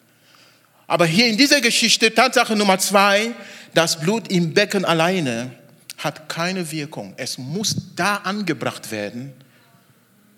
Aber 0.88 1.06
hier 1.06 1.28
in 1.28 1.38
dieser 1.38 1.60
Geschichte, 1.60 2.14
Tatsache 2.14 2.56
Nummer 2.56 2.80
zwei, 2.80 3.34
das 3.78 4.00
Blut 4.00 4.30
im 4.32 4.56
Becken 4.56 4.86
alleine 4.86 5.52
hat 6.00 6.30
keine 6.30 6.72
Wirkung. 6.72 7.14
Es 7.16 7.38
muss 7.38 7.76
da 7.96 8.16
angebracht 8.16 8.90
werden, 8.90 9.34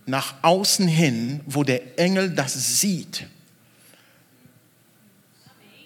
nach 0.06 0.34
außen 0.42 0.90
hin, 0.90 1.40
wo 1.46 1.64
der 1.64 1.98
Engel 1.98 2.32
das 2.32 2.82
sieht. 2.82 3.28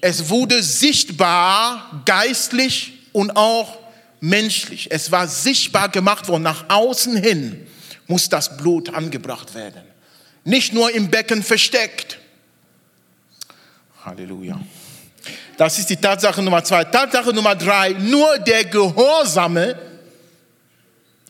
Es 0.01 0.29
wurde 0.29 0.63
sichtbar, 0.63 2.01
geistlich 2.05 2.93
und 3.12 3.36
auch 3.36 3.77
menschlich. 4.19 4.89
Es 4.89 5.12
war 5.12 5.27
sichtbar 5.27 5.89
gemacht 5.89 6.27
worden. 6.29 6.41
Nach 6.41 6.65
außen 6.69 7.15
hin 7.17 7.67
muss 8.07 8.29
das 8.29 8.57
Blut 8.57 8.91
angebracht 8.91 9.53
werden. 9.53 9.83
Nicht 10.43 10.74
nur 10.74 10.91
im 10.91 11.12
Becken 11.12 11.43
versteckt. 11.43 12.17
Halleluja. 14.03 14.60
Das 15.58 15.77
ist 15.80 15.89
die 15.89 15.98
Tatsache 15.98 16.42
Nummer 16.42 16.63
zwei. 16.63 16.84
Tatsache 16.84 17.34
Nummer 17.34 17.56
drei, 17.56 17.89
nur 17.94 18.39
der 18.39 18.65
Gehorsame 18.65 19.77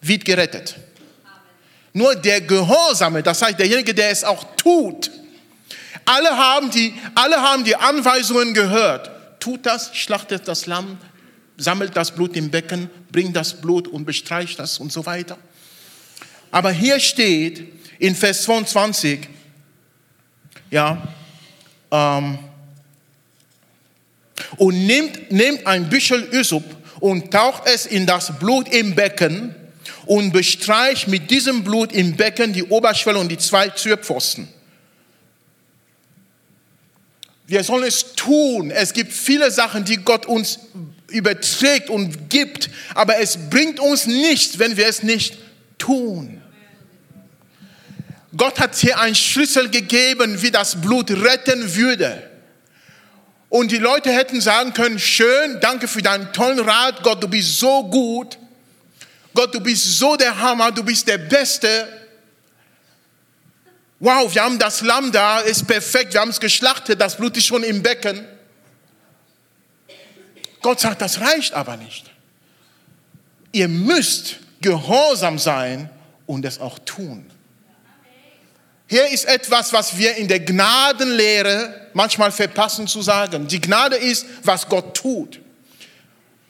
wird 0.01 0.25
gerettet. 0.25 0.75
Nur 1.93 2.15
der 2.15 2.41
Gehorsame, 2.41 3.21
das 3.21 3.41
heißt 3.41 3.59
derjenige, 3.59 3.93
der 3.93 4.09
es 4.09 4.23
auch 4.23 4.43
tut. 4.55 5.11
Alle 6.05 6.29
haben 6.29 6.71
die, 6.71 6.93
alle 7.15 7.37
haben 7.37 7.63
die 7.63 7.75
Anweisungen 7.75 8.53
gehört. 8.53 9.11
Tut 9.39 9.65
das, 9.65 9.95
schlachtet 9.95 10.47
das 10.47 10.65
Lamm, 10.65 10.97
sammelt 11.57 11.95
das 11.95 12.11
Blut 12.11 12.35
im 12.35 12.49
Becken, 12.49 12.89
bringt 13.11 13.35
das 13.35 13.61
Blut 13.61 13.87
und 13.87 14.05
bestreicht 14.05 14.57
das 14.59 14.79
und 14.79 14.91
so 14.91 15.05
weiter. 15.05 15.37
Aber 16.51 16.71
hier 16.71 16.99
steht 16.99 17.71
in 17.99 18.15
Vers 18.15 18.43
22, 18.43 19.27
ja, 20.71 21.01
ähm, 21.91 22.39
und 24.57 24.85
nehmt, 24.85 25.31
nehmt 25.31 25.65
ein 25.67 25.89
Büschel 25.89 26.27
Üsop 26.31 26.63
und 26.99 27.31
taucht 27.31 27.63
es 27.65 27.85
in 27.85 28.05
das 28.05 28.39
Blut 28.39 28.69
im 28.73 28.95
Becken 28.95 29.55
und 30.05 30.31
bestreicht 30.31 31.07
mit 31.07 31.29
diesem 31.31 31.63
Blut 31.63 31.91
im 31.91 32.15
Becken 32.15 32.53
die 32.53 32.63
Oberschwelle 32.63 33.19
und 33.19 33.29
die 33.29 33.37
zwei 33.37 33.69
Türpfosten. 33.69 34.47
Wir 37.45 37.63
sollen 37.63 37.83
es 37.83 38.15
tun. 38.15 38.71
Es 38.71 38.93
gibt 38.93 39.11
viele 39.11 39.51
Sachen, 39.51 39.83
die 39.85 39.97
Gott 39.97 40.25
uns 40.25 40.59
überträgt 41.09 41.89
und 41.89 42.29
gibt, 42.29 42.69
aber 42.95 43.19
es 43.19 43.37
bringt 43.49 43.79
uns 43.79 44.07
nichts, 44.07 44.57
wenn 44.59 44.77
wir 44.77 44.87
es 44.87 45.03
nicht 45.03 45.37
tun. 45.77 46.41
Gott 48.35 48.59
hat 48.59 48.75
hier 48.75 48.99
einen 48.99 49.13
Schlüssel 49.13 49.69
gegeben, 49.69 50.41
wie 50.41 50.49
das 50.49 50.81
Blut 50.81 51.11
retten 51.11 51.75
würde. 51.75 52.32
Und 53.53 53.71
die 53.71 53.77
Leute 53.77 54.11
hätten 54.11 54.41
sagen 54.41 54.73
können, 54.73 54.97
schön, 54.97 55.59
danke 55.59 55.87
für 55.87 56.01
deinen 56.01 56.33
tollen 56.33 56.59
Rat, 56.59 57.03
Gott, 57.03 57.21
du 57.21 57.27
bist 57.27 57.59
so 57.59 57.83
gut. 57.83 58.39
Gott, 59.31 59.53
du 59.53 59.59
bist 59.59 59.99
so 59.99 60.15
der 60.15 60.39
Hammer, 60.39 60.71
du 60.71 60.83
bist 60.83 61.07
der 61.07 61.19
Beste. 61.19 61.87
Wow, 63.99 64.33
wir 64.33 64.43
haben 64.43 64.57
das 64.57 64.81
Lamm 64.81 65.11
da, 65.11 65.37
ist 65.41 65.67
perfekt, 65.67 66.15
wir 66.15 66.21
haben 66.21 66.31
es 66.31 66.39
geschlachtet, 66.39 66.99
das 66.99 67.15
Blut 67.15 67.37
ist 67.37 67.45
schon 67.45 67.61
im 67.61 67.83
Becken. 67.83 68.27
Gott 70.63 70.79
sagt, 70.79 71.03
das 71.03 71.21
reicht 71.21 71.53
aber 71.53 71.77
nicht. 71.77 72.09
Ihr 73.51 73.67
müsst 73.67 74.37
gehorsam 74.61 75.37
sein 75.37 75.91
und 76.25 76.43
es 76.43 76.59
auch 76.59 76.79
tun. 76.79 77.29
Hier 78.93 79.07
ist 79.07 79.25
etwas, 79.25 79.73
was 79.73 79.97
wir 79.97 80.17
in 80.17 80.27
der 80.27 80.39
Gnadenlehre 80.39 81.89
manchmal 81.93 82.31
verpassen 82.31 82.87
zu 82.87 83.01
sagen. 83.01 83.47
Die 83.47 83.59
Gnade 83.59 83.95
ist, 83.95 84.23
was 84.43 84.69
Gott 84.69 84.95
tut. 84.95 85.39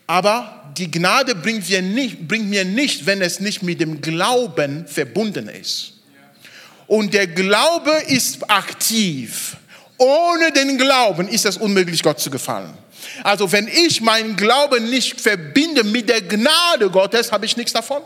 Aber 0.08 0.74
die 0.78 0.92
Gnade 0.92 1.36
bringt 1.36 1.70
mir 1.70 1.82
nicht, 1.82 2.28
bringt 2.28 2.50
mir 2.50 2.66
nicht 2.66 3.06
wenn 3.06 3.22
es 3.22 3.40
nicht 3.40 3.64
mit 3.64 3.80
dem 3.80 4.02
Glauben 4.02 4.86
verbunden 4.88 5.48
ist. 5.48 5.94
Und 6.86 7.14
der 7.14 7.28
Glaube 7.28 7.92
ist 8.08 8.52
aktiv. 8.52 9.56
Ohne 9.98 10.52
den 10.52 10.78
Glauben 10.78 11.30
ist 11.30 11.46
es 11.46 11.56
unmöglich, 11.56 12.04
Gott 12.04 12.20
zu 12.20 12.30
gefallen. 12.30 12.78
Also 13.24 13.54
wenn 13.54 13.70
ich 13.70 14.02
meinen 14.02 14.36
Glauben 14.36 14.90
nicht 14.90 15.22
verbinde 15.22 15.86
mit 15.86 16.10
der 16.10 16.22
Gnade 16.22 16.90
Gottes, 16.90 17.32
habe 17.32 17.46
ich 17.46 17.56
nichts 17.56 17.72
davon. 17.72 18.02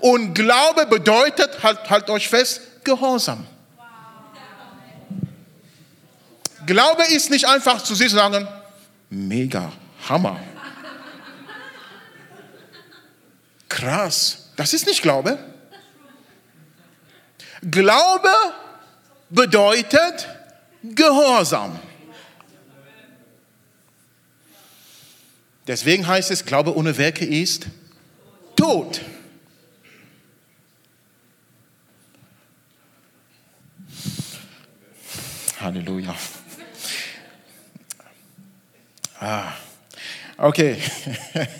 Und 0.00 0.34
Glaube 0.34 0.84
bedeutet, 0.84 1.62
halt, 1.62 1.88
halt 1.88 2.10
euch 2.10 2.28
fest, 2.28 2.60
Gehorsam. 2.84 3.46
Glaube 6.66 7.04
ist 7.04 7.30
nicht 7.30 7.46
einfach 7.46 7.82
zu 7.82 7.94
sich 7.94 8.10
sagen, 8.10 8.46
mega, 9.10 9.72
Hammer. 10.08 10.40
Krass, 13.68 14.50
das 14.56 14.72
ist 14.74 14.86
nicht 14.86 15.02
Glaube. 15.02 15.38
Glaube 17.62 18.28
bedeutet 19.30 20.28
Gehorsam. 20.82 21.78
Deswegen 25.66 26.06
heißt 26.06 26.30
es, 26.30 26.44
Glaube 26.44 26.76
ohne 26.76 26.98
Werke 26.98 27.24
ist 27.24 27.66
tot. 28.56 29.00
Halleluja. 35.60 36.14
Ah, 39.24 39.52
okay. 40.36 40.78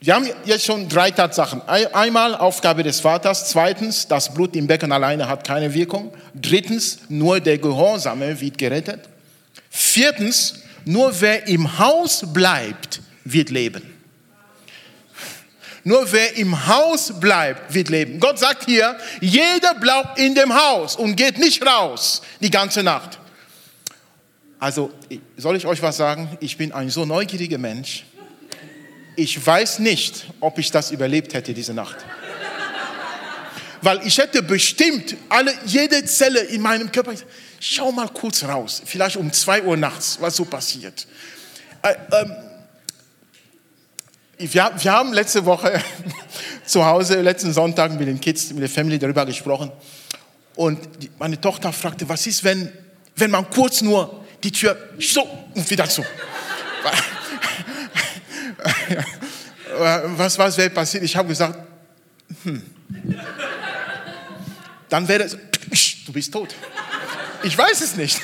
Wir 0.00 0.16
haben 0.16 0.28
jetzt 0.44 0.64
schon 0.64 0.88
drei 0.88 1.12
Tatsachen. 1.12 1.62
Einmal 1.68 2.34
Aufgabe 2.34 2.82
des 2.82 2.98
Vaters. 2.98 3.48
Zweitens, 3.48 4.08
das 4.08 4.34
Blut 4.34 4.56
im 4.56 4.66
Becken 4.66 4.90
alleine 4.90 5.28
hat 5.28 5.46
keine 5.46 5.72
Wirkung. 5.72 6.12
Drittens, 6.34 6.98
nur 7.08 7.38
der 7.38 7.58
Gehorsame 7.58 8.40
wird 8.40 8.58
gerettet. 8.58 9.08
Viertens, 9.70 10.64
nur 10.84 11.20
wer 11.20 11.46
im 11.46 11.78
Haus 11.78 12.24
bleibt, 12.26 13.00
wird 13.22 13.50
leben. 13.50 13.82
Nur 15.84 16.10
wer 16.10 16.36
im 16.38 16.66
Haus 16.66 17.20
bleibt, 17.20 17.72
wird 17.72 17.88
leben. 17.88 18.18
Gott 18.18 18.40
sagt 18.40 18.64
hier, 18.64 18.98
jeder 19.20 19.74
bleibt 19.74 20.18
in 20.18 20.34
dem 20.34 20.52
Haus 20.52 20.96
und 20.96 21.14
geht 21.14 21.38
nicht 21.38 21.64
raus 21.64 22.20
die 22.40 22.50
ganze 22.50 22.82
Nacht. 22.82 23.20
Also 24.60 24.90
soll 25.38 25.56
ich 25.56 25.64
euch 25.64 25.80
was 25.80 25.96
sagen? 25.96 26.36
Ich 26.38 26.58
bin 26.58 26.70
ein 26.72 26.90
so 26.90 27.06
neugieriger 27.06 27.56
Mensch. 27.56 28.04
Ich 29.16 29.44
weiß 29.44 29.78
nicht, 29.78 30.26
ob 30.38 30.58
ich 30.58 30.70
das 30.70 30.90
überlebt 30.90 31.32
hätte 31.32 31.54
diese 31.54 31.72
Nacht. 31.72 31.96
Weil 33.80 34.06
ich 34.06 34.18
hätte 34.18 34.42
bestimmt 34.42 35.16
alle, 35.30 35.54
jede 35.64 36.04
Zelle 36.04 36.40
in 36.40 36.60
meinem 36.60 36.92
Körper, 36.92 37.14
schau 37.58 37.90
mal 37.90 38.10
kurz 38.10 38.44
raus, 38.44 38.82
vielleicht 38.84 39.16
um 39.16 39.32
zwei 39.32 39.62
Uhr 39.62 39.78
nachts, 39.78 40.18
was 40.20 40.36
so 40.36 40.44
passiert. 40.44 41.06
Äh, 41.80 41.94
ähm, 42.12 42.36
wir, 44.36 44.72
wir 44.78 44.92
haben 44.92 45.14
letzte 45.14 45.46
Woche 45.46 45.82
zu 46.66 46.84
Hause, 46.84 47.22
letzten 47.22 47.54
Sonntag 47.54 47.98
mit 47.98 48.06
den 48.06 48.20
Kids, 48.20 48.50
mit 48.52 48.60
der 48.60 48.68
Family 48.68 48.98
darüber 48.98 49.24
gesprochen. 49.24 49.72
Und 50.54 50.78
die, 51.02 51.10
meine 51.18 51.40
Tochter 51.40 51.72
fragte, 51.72 52.06
was 52.06 52.26
ist, 52.26 52.44
wenn, 52.44 52.70
wenn 53.16 53.30
man 53.30 53.48
kurz 53.48 53.80
nur 53.80 54.19
die 54.42 54.52
Tür 54.52 54.76
so 54.98 55.22
und 55.54 55.70
wieder 55.70 55.88
zu. 55.88 56.04
was, 59.78 60.38
was 60.38 60.56
wäre 60.56 60.70
passiert? 60.70 61.04
Ich 61.04 61.16
habe 61.16 61.28
gesagt, 61.28 61.58
hm. 62.44 62.62
Dann 64.88 65.06
wäre 65.06 65.24
es, 65.24 65.36
du 66.04 66.12
bist 66.12 66.32
tot. 66.32 66.54
Ich 67.42 67.56
weiß 67.56 67.80
es 67.80 67.96
nicht. 67.96 68.20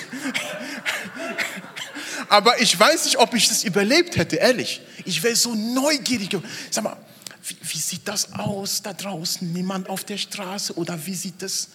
Aber 2.29 2.61
ich 2.61 2.79
weiß 2.79 3.05
nicht, 3.05 3.19
ob 3.19 3.35
ich 3.35 3.49
das 3.49 3.65
überlebt 3.65 4.17
hätte, 4.17 4.37
ehrlich. 4.37 4.81
Ich 5.05 5.23
wäre 5.23 5.37
so 5.37 5.55
neugierig. 5.55 6.37
Sag 6.71 6.85
mal, 6.85 6.97
wie, 7.45 7.57
wie, 7.63 7.79
sieht 7.79 8.09
das 8.09 8.33
aus 8.33 8.83
da 8.83 8.93
draußen? 8.93 9.53
Niemand 9.53 9.89
auf 9.89 10.03
der 10.03 10.19
Straße 10.19 10.75
oder 10.75 11.07
wie 11.07 11.15
sieht 11.15 11.41
das 11.41 11.69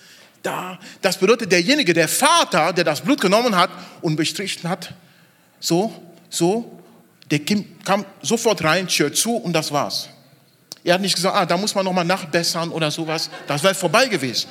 da? 0.44 0.80
Das 1.02 1.18
bedeutet, 1.18 1.52
derjenige, 1.52 1.94
der 1.94 2.08
Vater, 2.08 2.74
der 2.74 2.84
das 2.84 3.02
Blut 3.02 3.22
genommen 3.22 3.56
hat 3.56 3.70
und 4.02 4.16
bestrichen 4.16 4.70
hat, 4.70 4.94
so, 5.60 5.94
so, 6.30 6.80
der 7.30 7.40
kam 7.86 8.06
sofort 8.22 8.64
rein, 8.64 8.88
Tür 8.88 9.14
zu 9.14 9.36
und 9.36 9.54
das 9.54 9.72
war's. 9.72 10.10
Er 10.84 10.96
hat 10.96 11.02
nicht 11.02 11.16
gesagt, 11.16 11.36
ah, 11.36 11.46
da 11.46 11.58
muss 11.58 11.76
man 11.76 11.86
nochmal 11.86 12.06
nachbessern 12.06 12.70
oder 12.72 12.90
sowas. 12.90 13.30
Das 13.48 13.64
wäre 13.64 13.76
vorbei 13.76 14.08
gewesen. 14.08 14.50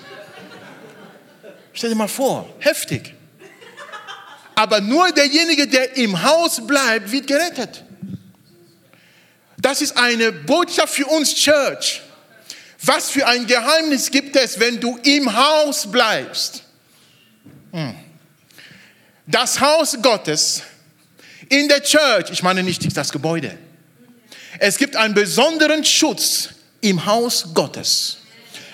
Stell 1.73 1.91
dir 1.91 1.97
mal 1.97 2.09
vor, 2.09 2.49
heftig. 2.61 3.15
Aber 4.55 4.81
nur 4.81 5.11
derjenige, 5.13 5.67
der 5.67 5.97
im 5.97 6.23
Haus 6.23 6.65
bleibt, 6.67 7.11
wird 7.11 7.27
gerettet. 7.27 7.85
Das 9.57 9.83
ist 9.83 9.97
eine 9.97 10.33
Botschaft 10.33 10.95
für 10.95 11.07
uns 11.07 11.35
Church. 11.35 12.03
Was 12.83 13.11
für 13.11 13.27
ein 13.27 13.47
Geheimnis 13.47 14.11
gibt 14.11 14.37
es, 14.37 14.59
wenn 14.59 14.81
du 14.81 14.99
im 15.05 15.35
Haus 15.35 15.91
bleibst? 15.91 16.63
Hm. 17.73 17.95
Das 19.27 19.61
Haus 19.61 19.97
Gottes 20.01 20.63
in 21.49 21.69
der 21.69 21.83
Church, 21.83 22.31
ich 22.31 22.43
meine 22.43 22.63
nicht 22.63 22.97
das 22.97 23.13
Gebäude. 23.13 23.57
Es 24.59 24.77
gibt 24.77 24.97
einen 24.97 25.15
besonderen 25.15 25.85
Schutz 25.85 26.51
im 26.81 27.05
Haus 27.07 27.55
Gottes. 27.55 28.19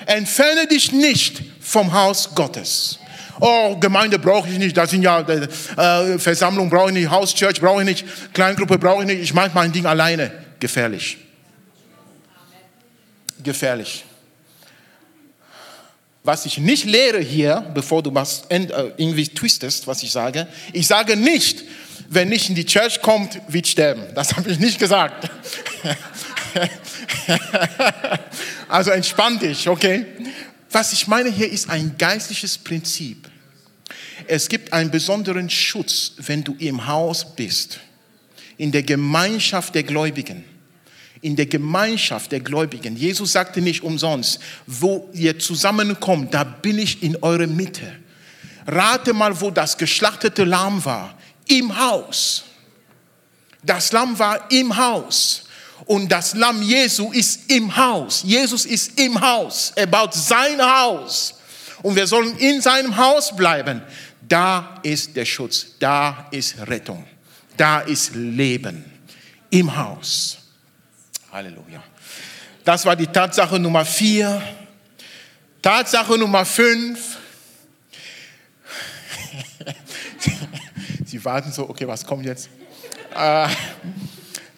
Entferne 0.07 0.67
dich 0.67 0.93
nicht 0.93 1.43
vom 1.61 1.93
Haus 1.93 2.31
Gottes. 2.35 2.99
Oh, 3.41 3.77
Gemeinde 3.77 4.19
brauche 4.19 4.49
ich 4.49 4.59
nicht, 4.59 4.77
das 4.77 4.91
sind 4.91 5.03
ja 5.03 5.21
äh, 5.21 6.19
Versammlung 6.19 6.71
brauche 6.71 6.89
ich 6.89 6.95
nicht, 6.95 7.11
Hauschurch 7.11 7.61
brauche 7.61 7.83
ich 7.83 7.87
nicht, 7.87 8.33
Kleingruppe 8.33 8.79
brauche 8.79 9.03
ich 9.03 9.09
nicht, 9.09 9.21
ich 9.21 9.35
mache 9.35 9.51
mein 9.53 9.73
Ding 9.73 9.85
alleine. 9.85 10.31
Gefährlich. 10.59 11.19
Gefährlich. 13.47 14.05
Was 16.25 16.45
ich 16.47 16.59
nicht 16.59 16.85
lehre 16.85 17.21
hier, 17.21 17.65
bevor 17.73 18.03
du 18.03 18.13
was 18.13 18.43
äh, 18.49 18.67
irgendwie 18.97 19.29
twistest, 19.29 19.87
was 19.87 20.03
ich 20.03 20.11
sage, 20.11 20.49
ich 20.73 20.85
sage 20.89 21.17
nicht, 21.17 21.63
wer 22.09 22.25
nicht 22.25 22.49
in 22.49 22.57
die 22.57 22.67
Church 22.67 23.01
kommt, 23.01 23.41
wird 23.47 23.69
sterben. 23.69 24.03
Das 24.17 24.33
habe 24.37 24.51
ich 24.51 24.59
nicht 24.59 24.81
gesagt. 24.81 25.31
also 28.69 28.91
entspann 28.91 29.39
dich, 29.39 29.69
okay? 29.69 30.05
Was 30.73 30.93
ich 30.93 31.07
meine 31.07 31.31
hier 31.31 31.49
ist 31.49 31.71
ein 31.71 31.95
geistliches 31.97 32.59
Prinzip. 32.59 33.31
Es 34.27 34.49
gibt 34.49 34.73
einen 34.73 34.91
besonderen 34.91 35.49
Schutz, 35.49 36.15
wenn 36.17 36.43
du 36.43 36.57
im 36.59 36.89
Haus 36.89 37.37
bist, 37.37 37.79
in 38.59 38.73
der 38.73 38.83
Gemeinschaft 38.83 39.77
der 39.77 39.85
Gläubigen. 39.85 40.56
In 41.21 41.37
der 41.37 41.47
Gemeinschaft 41.47 42.33
der 42.33 42.41
Gläubigen. 42.41 42.97
Jesus 42.97 43.33
sagte 43.33 43.61
nicht 43.61 43.83
umsonst, 43.83 44.39
wo 44.67 45.09
ihr 45.13 45.39
zusammenkommt, 45.39 46.35
da 46.35 46.45
bin 46.45 46.79
ich 46.79 47.03
in 47.03 47.17
eurer 47.23 47.47
Mitte. 47.47 47.91
Rate 48.67 49.13
mal, 49.13 49.41
wo 49.41 49.51
das 49.51 49.79
geschlachtete 49.79 50.45
Lamm 50.45 50.85
war. 50.85 51.17
Im 51.47 51.77
Haus. 51.79 52.45
Das 53.63 53.93
Lamm 53.93 54.19
war 54.19 54.51
im 54.51 54.77
Haus. 54.77 55.45
Und 55.85 56.11
das 56.11 56.35
Lamm 56.35 56.63
Jesu 56.63 57.13
ist 57.13 57.51
im 57.51 57.77
Haus. 57.77 58.23
Jesus 58.25 58.65
ist 58.65 58.99
im 58.99 59.21
Haus. 59.21 59.73
Er 59.77 59.87
baut 59.87 60.15
sein 60.15 60.61
Haus. 60.61 61.35
Und 61.83 61.95
wir 61.95 62.07
sollen 62.07 62.37
in 62.39 62.61
seinem 62.61 62.97
Haus 62.97 63.35
bleiben. 63.37 63.83
Da 64.27 64.81
ist 64.83 65.15
der 65.15 65.25
Schutz. 65.25 65.67
Da 65.79 66.27
ist 66.31 66.57
Rettung. 66.67 67.05
Da 67.57 67.81
ist 67.81 68.15
Leben. 68.15 68.85
Im 69.51 69.77
Haus. 69.77 70.39
Halleluja. 71.37 71.85
Das 72.65 72.87
war 72.87 72.97
die 72.97 73.07
Tatsache 73.07 73.59
Nummer 73.59 73.85
vier. 73.85 74.41
Tatsache 75.61 76.17
Nummer 76.17 76.47
fünf. 76.47 77.19
Sie 81.05 81.23
warten 81.23 81.53
so, 81.53 81.69
okay, 81.69 81.87
was 81.87 82.07
kommt 82.07 82.25
jetzt? 82.25 82.49
Äh, 83.15 83.49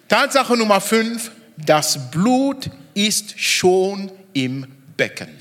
Tatsache 0.07 0.55
Nummer 0.55 0.79
fünf, 0.79 1.31
das 1.57 2.09
Blut 2.11 2.71
ist 2.93 3.37
schon 3.37 4.09
im 4.31 4.65
Becken. 4.95 5.37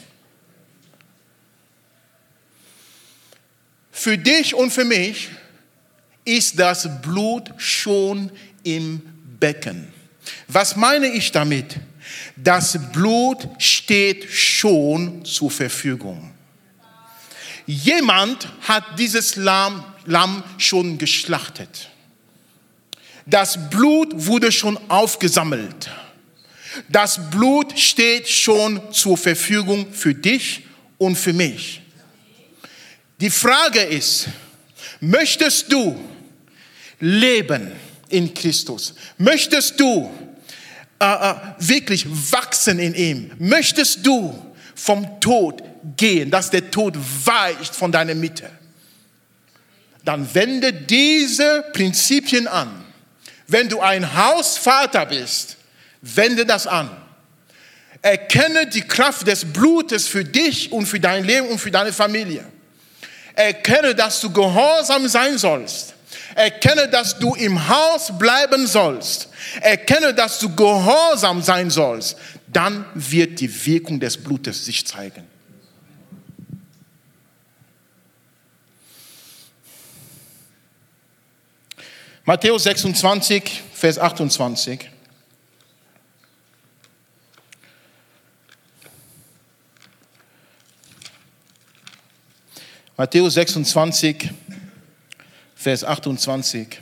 Für 3.92 4.18
dich 4.18 4.56
und 4.56 4.72
für 4.72 4.84
mich 4.84 5.28
ist 6.24 6.58
das 6.58 7.00
Blut 7.00 7.52
schon 7.58 8.32
im 8.64 9.00
Becken. 9.38 9.97
Was 10.46 10.76
meine 10.76 11.08
ich 11.08 11.32
damit? 11.32 11.76
Das 12.36 12.78
Blut 12.92 13.48
steht 13.58 14.30
schon 14.30 15.24
zur 15.24 15.50
Verfügung. 15.50 16.32
Jemand 17.66 18.48
hat 18.62 18.98
dieses 18.98 19.36
Lamm, 19.36 19.84
Lamm 20.06 20.42
schon 20.56 20.96
geschlachtet. 20.96 21.90
Das 23.26 23.68
Blut 23.68 24.08
wurde 24.14 24.50
schon 24.50 24.78
aufgesammelt. 24.88 25.90
Das 26.88 27.30
Blut 27.30 27.78
steht 27.78 28.26
schon 28.26 28.80
zur 28.92 29.18
Verfügung 29.18 29.92
für 29.92 30.14
dich 30.14 30.62
und 30.96 31.16
für 31.16 31.34
mich. 31.34 31.82
Die 33.20 33.30
Frage 33.30 33.80
ist, 33.80 34.28
möchtest 35.00 35.70
du 35.70 35.98
leben 37.00 37.72
in 38.08 38.32
Christus? 38.34 38.94
Möchtest 39.16 39.78
du 39.78 40.10
äh, 41.00 41.04
äh, 41.04 41.34
wirklich 41.58 42.06
wachsen 42.32 42.78
in 42.78 42.94
ihm? 42.94 43.30
Möchtest 43.38 44.04
du 44.06 44.36
vom 44.74 45.20
Tod 45.20 45.62
gehen, 45.96 46.30
dass 46.30 46.50
der 46.50 46.70
Tod 46.70 46.96
weicht 47.24 47.74
von 47.74 47.92
deiner 47.92 48.14
Mitte? 48.14 48.50
Dann 50.04 50.32
wende 50.34 50.72
diese 50.72 51.64
Prinzipien 51.72 52.46
an 52.46 52.84
wenn 53.48 53.68
du 53.68 53.80
ein 53.80 54.14
Hausvater 54.14 55.06
bist, 55.06 55.56
wende 56.02 56.46
das 56.46 56.66
an. 56.66 56.90
Erkenne 58.02 58.66
die 58.66 58.82
Kraft 58.82 59.26
des 59.26 59.44
Blutes 59.44 60.06
für 60.06 60.24
dich 60.24 60.70
und 60.70 60.86
für 60.86 61.00
dein 61.00 61.24
Leben 61.24 61.48
und 61.48 61.58
für 61.58 61.70
deine 61.70 61.92
Familie. 61.92 62.44
Erkenne, 63.34 63.94
dass 63.94 64.20
du 64.20 64.30
gehorsam 64.30 65.08
sein 65.08 65.38
sollst. 65.38 65.94
Erkenne, 66.34 66.88
dass 66.88 67.18
du 67.18 67.34
im 67.34 67.68
Haus 67.68 68.16
bleiben 68.18 68.66
sollst. 68.66 69.28
Erkenne, 69.60 70.14
dass 70.14 70.38
du 70.38 70.54
gehorsam 70.54 71.42
sein 71.42 71.70
sollst. 71.70 72.16
Dann 72.46 72.84
wird 72.94 73.40
die 73.40 73.66
Wirkung 73.66 73.98
des 74.00 74.16
Blutes 74.16 74.64
sich 74.64 74.86
zeigen. 74.86 75.26
Matthäus 82.24 82.64
26, 82.64 83.62
Vers 83.72 83.98
28. 83.98 84.90
Matthäus 92.98 93.34
26, 93.34 94.30
Vers 95.68 95.84
28. 95.84 96.80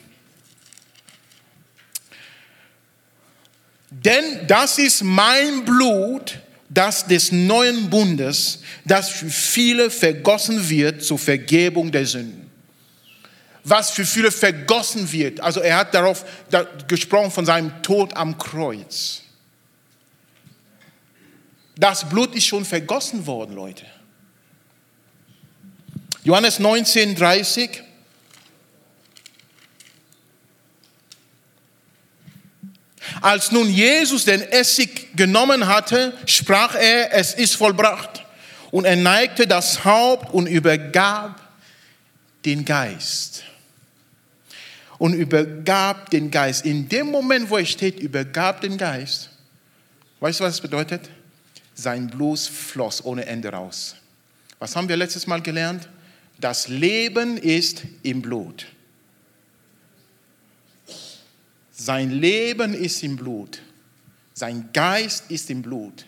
Denn 3.90 4.46
das 4.46 4.78
ist 4.78 5.02
mein 5.02 5.64
Blut, 5.64 6.38
das 6.68 7.04
des 7.04 7.32
neuen 7.32 7.90
Bundes, 7.90 8.60
das 8.84 9.08
für 9.08 9.28
viele 9.28 9.90
vergossen 9.90 10.70
wird 10.70 11.02
zur 11.02 11.18
Vergebung 11.18 11.90
der 11.90 12.06
Sünden. 12.06 12.48
Was 13.64 13.90
für 13.90 14.06
viele 14.06 14.30
vergossen 14.30 15.10
wird. 15.10 15.40
Also 15.40 15.58
er 15.62 15.78
hat 15.78 15.92
darauf 15.92 16.24
gesprochen 16.86 17.32
von 17.32 17.44
seinem 17.44 17.82
Tod 17.82 18.16
am 18.16 18.38
Kreuz. 18.38 19.22
Das 21.76 22.08
Blut 22.08 22.36
ist 22.36 22.46
schon 22.46 22.64
vergossen 22.64 23.26
worden, 23.26 23.56
Leute. 23.56 23.84
Johannes 26.22 26.60
19, 26.60 27.16
30. 27.16 27.82
Als 33.20 33.52
nun 33.52 33.68
Jesus 33.68 34.24
den 34.24 34.42
Essig 34.42 35.16
genommen 35.16 35.66
hatte, 35.66 36.12
sprach 36.26 36.74
er, 36.74 37.12
es 37.12 37.34
ist 37.34 37.56
vollbracht. 37.56 38.24
Und 38.70 38.84
er 38.84 38.96
neigte 38.96 39.46
das 39.46 39.84
Haupt 39.84 40.32
und 40.34 40.46
übergab 40.46 41.40
den 42.44 42.64
Geist. 42.64 43.44
Und 44.98 45.14
übergab 45.14 46.10
den 46.10 46.30
Geist. 46.30 46.64
In 46.64 46.88
dem 46.88 47.06
Moment, 47.06 47.50
wo 47.50 47.56
er 47.56 47.66
steht, 47.66 48.00
übergab 48.00 48.60
den 48.60 48.76
Geist. 48.78 49.30
Weißt 50.20 50.40
du, 50.40 50.44
was 50.44 50.54
das 50.54 50.60
bedeutet? 50.60 51.08
Sein 51.74 52.06
Blut 52.06 52.38
floss 52.38 53.04
ohne 53.04 53.26
Ende 53.26 53.50
raus. 53.50 53.96
Was 54.58 54.74
haben 54.74 54.88
wir 54.88 54.96
letztes 54.96 55.26
Mal 55.26 55.42
gelernt? 55.42 55.88
Das 56.38 56.68
Leben 56.68 57.36
ist 57.36 57.82
im 58.02 58.22
Blut. 58.22 58.66
Sein 61.78 62.10
Leben 62.10 62.72
ist 62.72 63.02
im 63.02 63.16
Blut. 63.16 63.60
Sein 64.32 64.70
Geist 64.72 65.24
ist 65.28 65.50
im 65.50 65.60
Blut. 65.60 66.06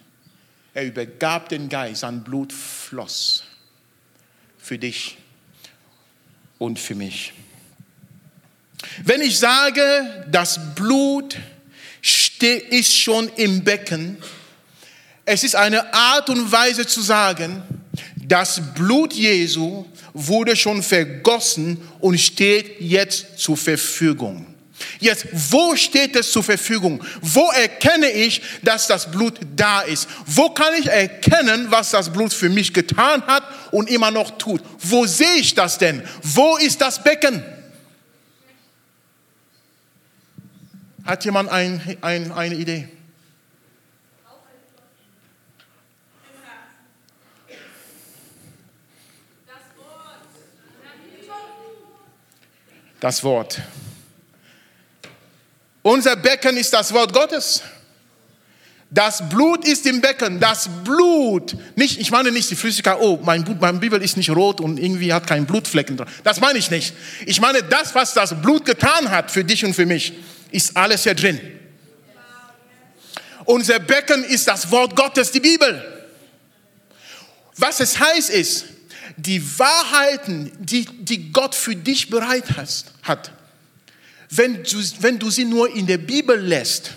Er 0.72 0.86
übergab 0.86 1.50
den 1.50 1.68
Geist, 1.68 2.00
sein 2.00 2.24
Blut 2.24 2.52
floss 2.52 3.44
für 4.56 4.78
dich 4.78 5.18
und 6.58 6.78
für 6.78 6.94
mich. 6.94 7.34
Wenn 9.04 9.20
ich 9.20 9.38
sage, 9.38 10.26
das 10.30 10.58
Blut 10.74 11.36
ist 12.70 12.96
schon 12.96 13.28
im 13.36 13.62
Becken, 13.62 14.16
es 15.26 15.44
ist 15.44 15.54
eine 15.54 15.92
Art 15.92 16.30
und 16.30 16.50
Weise 16.50 16.86
zu 16.86 17.02
sagen, 17.02 17.62
das 18.16 18.62
Blut 18.74 19.12
Jesu 19.12 19.84
wurde 20.14 20.56
schon 20.56 20.82
vergossen 20.82 21.76
und 22.00 22.18
steht 22.18 22.80
jetzt 22.80 23.38
zur 23.38 23.56
Verfügung. 23.58 24.46
Jetzt, 25.00 25.26
wo 25.32 25.76
steht 25.76 26.16
es 26.16 26.32
zur 26.32 26.42
Verfügung? 26.42 27.04
Wo 27.20 27.50
erkenne 27.50 28.10
ich, 28.10 28.42
dass 28.62 28.86
das 28.86 29.10
Blut 29.10 29.38
da 29.56 29.82
ist? 29.82 30.08
Wo 30.26 30.50
kann 30.50 30.74
ich 30.78 30.86
erkennen, 30.86 31.66
was 31.70 31.90
das 31.90 32.12
Blut 32.12 32.32
für 32.32 32.48
mich 32.48 32.72
getan 32.72 33.22
hat 33.26 33.44
und 33.70 33.90
immer 33.90 34.10
noch 34.10 34.38
tut? 34.38 34.62
Wo 34.80 35.06
sehe 35.06 35.36
ich 35.36 35.54
das 35.54 35.78
denn? 35.78 36.02
Wo 36.22 36.56
ist 36.56 36.80
das 36.80 37.02
Becken? 37.02 37.42
Hat 41.04 41.24
jemand 41.24 41.48
ein, 41.50 41.96
ein, 42.02 42.32
eine 42.32 42.54
Idee? 42.54 42.88
Das 53.00 53.22
Wort. 53.22 53.62
Unser 55.88 56.16
Becken 56.16 56.58
ist 56.58 56.74
das 56.74 56.92
Wort 56.92 57.14
Gottes. 57.14 57.62
Das 58.90 59.26
Blut 59.26 59.66
ist 59.66 59.86
im 59.86 60.02
Becken. 60.02 60.38
Das 60.38 60.68
Blut, 60.84 61.56
nicht, 61.76 61.98
ich 61.98 62.10
meine 62.10 62.30
nicht 62.30 62.50
die 62.50 62.56
Flüssigkeit, 62.56 62.98
oh, 63.00 63.18
mein, 63.22 63.56
mein 63.58 63.80
Bibel 63.80 64.02
ist 64.02 64.18
nicht 64.18 64.28
rot 64.28 64.60
und 64.60 64.78
irgendwie 64.78 65.14
hat 65.14 65.26
keinen 65.26 65.46
Blutflecken 65.46 65.96
dran. 65.96 66.06
Das 66.24 66.40
meine 66.40 66.58
ich 66.58 66.70
nicht. 66.70 66.92
Ich 67.24 67.40
meine, 67.40 67.62
das, 67.62 67.94
was 67.94 68.12
das 68.12 68.38
Blut 68.42 68.66
getan 68.66 69.10
hat 69.10 69.30
für 69.30 69.44
dich 69.44 69.64
und 69.64 69.72
für 69.72 69.86
mich, 69.86 70.12
ist 70.50 70.76
alles 70.76 71.04
hier 71.04 71.14
drin. 71.14 71.40
Unser 73.46 73.78
Becken 73.78 74.24
ist 74.24 74.46
das 74.46 74.70
Wort 74.70 74.94
Gottes, 74.94 75.30
die 75.30 75.40
Bibel. 75.40 76.04
Was 77.56 77.80
es 77.80 77.98
heißt 77.98 78.28
ist, 78.28 78.66
die 79.16 79.42
Wahrheiten, 79.58 80.52
die, 80.58 80.84
die 80.84 81.32
Gott 81.32 81.54
für 81.54 81.74
dich 81.74 82.10
bereit 82.10 82.44
hat, 83.04 83.32
wenn 84.30 84.62
du, 84.62 84.82
wenn 85.00 85.18
du 85.18 85.30
sie 85.30 85.44
nur 85.44 85.74
in 85.74 85.86
der 85.86 85.98
Bibel 85.98 86.38
lässt 86.38 86.92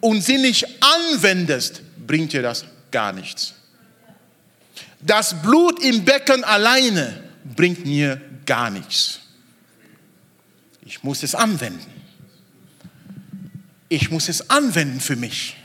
und 0.00 0.22
sie 0.22 0.38
nicht 0.38 0.66
anwendest, 0.80 1.82
bringt 2.06 2.32
dir 2.32 2.42
das 2.42 2.64
gar 2.90 3.12
nichts. 3.12 3.54
Das 5.00 5.40
Blut 5.42 5.82
im 5.82 6.04
Becken 6.04 6.42
alleine 6.44 7.22
bringt 7.56 7.84
mir 7.84 8.20
gar 8.46 8.70
nichts. 8.70 9.20
Ich 10.86 11.02
muss 11.02 11.22
es 11.22 11.34
anwenden. 11.34 11.92
Ich 13.88 14.10
muss 14.10 14.28
es 14.28 14.50
anwenden 14.50 15.00
für 15.00 15.16
mich. 15.16 15.56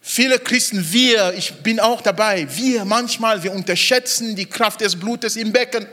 Viele 0.00 0.38
Christen, 0.38 0.92
wir, 0.92 1.34
ich 1.36 1.52
bin 1.54 1.80
auch 1.80 2.00
dabei, 2.00 2.46
wir 2.56 2.84
manchmal, 2.84 3.42
wir 3.42 3.52
unterschätzen 3.52 4.36
die 4.36 4.46
Kraft 4.46 4.80
des 4.80 4.94
Blutes 4.94 5.34
im 5.34 5.52
Becken. 5.52 5.86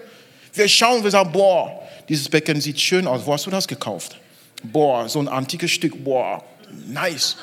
Wir 0.53 0.67
schauen, 0.67 1.03
wir 1.03 1.11
sagen, 1.11 1.31
boah, 1.31 1.83
dieses 2.07 2.29
Becken 2.29 2.61
sieht 2.61 2.79
schön 2.79 3.07
aus. 3.07 3.25
Wo 3.25 3.33
hast 3.33 3.45
du 3.45 3.49
das 3.49 3.67
gekauft? 3.67 4.17
Boah, 4.63 5.09
so 5.09 5.19
ein 5.19 5.27
antikes 5.27 5.71
Stück. 5.71 6.03
Boah, 6.03 6.43
nice. 6.87 7.37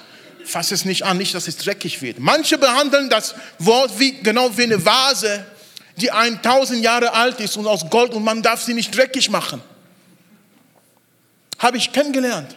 Fass 0.44 0.70
es 0.70 0.84
nicht 0.84 1.04
an, 1.04 1.18
nicht, 1.18 1.34
dass 1.34 1.48
es 1.48 1.56
dreckig 1.56 2.00
wird. 2.00 2.18
Manche 2.18 2.56
behandeln 2.56 3.10
das 3.10 3.34
Wort 3.58 3.98
wie, 3.98 4.22
genau 4.22 4.56
wie 4.56 4.62
eine 4.62 4.84
Vase, 4.84 5.44
die 5.96 6.10
1000 6.10 6.82
Jahre 6.82 7.12
alt 7.12 7.40
ist 7.40 7.56
und 7.56 7.66
aus 7.66 7.88
Gold 7.90 8.14
und 8.14 8.24
man 8.24 8.42
darf 8.42 8.62
sie 8.62 8.74
nicht 8.74 8.96
dreckig 8.96 9.28
machen. 9.28 9.60
Habe 11.58 11.76
ich 11.76 11.92
kennengelernt. 11.92 12.56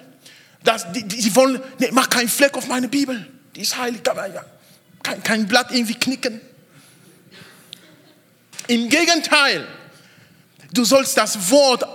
Das, 0.64 0.90
die, 0.94 1.04
die, 1.04 1.18
die 1.18 1.36
wollen, 1.36 1.62
nee, 1.80 1.90
mach 1.92 2.10
keinen 2.10 2.30
Fleck 2.30 2.56
auf 2.56 2.68
meine 2.68 2.88
Bibel. 2.88 3.28
Die 3.56 3.62
ist 3.62 3.78
heilig, 3.78 4.02
kein, 5.04 5.24
kein 5.24 5.48
Blatt 5.48 5.72
irgendwie 5.72 5.96
knicken. 5.96 6.40
Im 8.68 8.88
Gegenteil, 8.88 9.68
du 10.74 10.84
sollst 10.84 11.18
das 11.18 11.50
Wort 11.50 11.86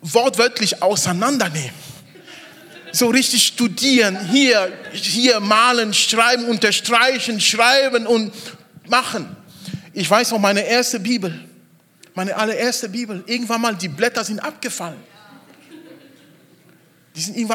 wortwörtlich 0.00 0.82
auseinandernehmen. 0.82 1.90
So 2.92 3.08
richtig 3.08 3.46
studieren, 3.46 4.18
hier, 4.30 4.72
hier 4.92 5.38
malen, 5.40 5.94
schreiben, 5.94 6.46
unterstreichen, 6.46 7.40
schreiben 7.40 8.06
und 8.06 8.32
machen. 8.88 9.36
Ich 9.92 10.08
weiß 10.10 10.32
noch, 10.32 10.38
meine 10.38 10.66
erste 10.66 10.98
Bibel, 10.98 11.38
meine 12.14 12.34
allererste 12.36 12.88
Bibel, 12.88 13.22
irgendwann 13.26 13.60
mal 13.60 13.76
die 13.76 13.88
Blätter 13.88 14.24
sind 14.24 14.40
abgefallen. 14.40 14.98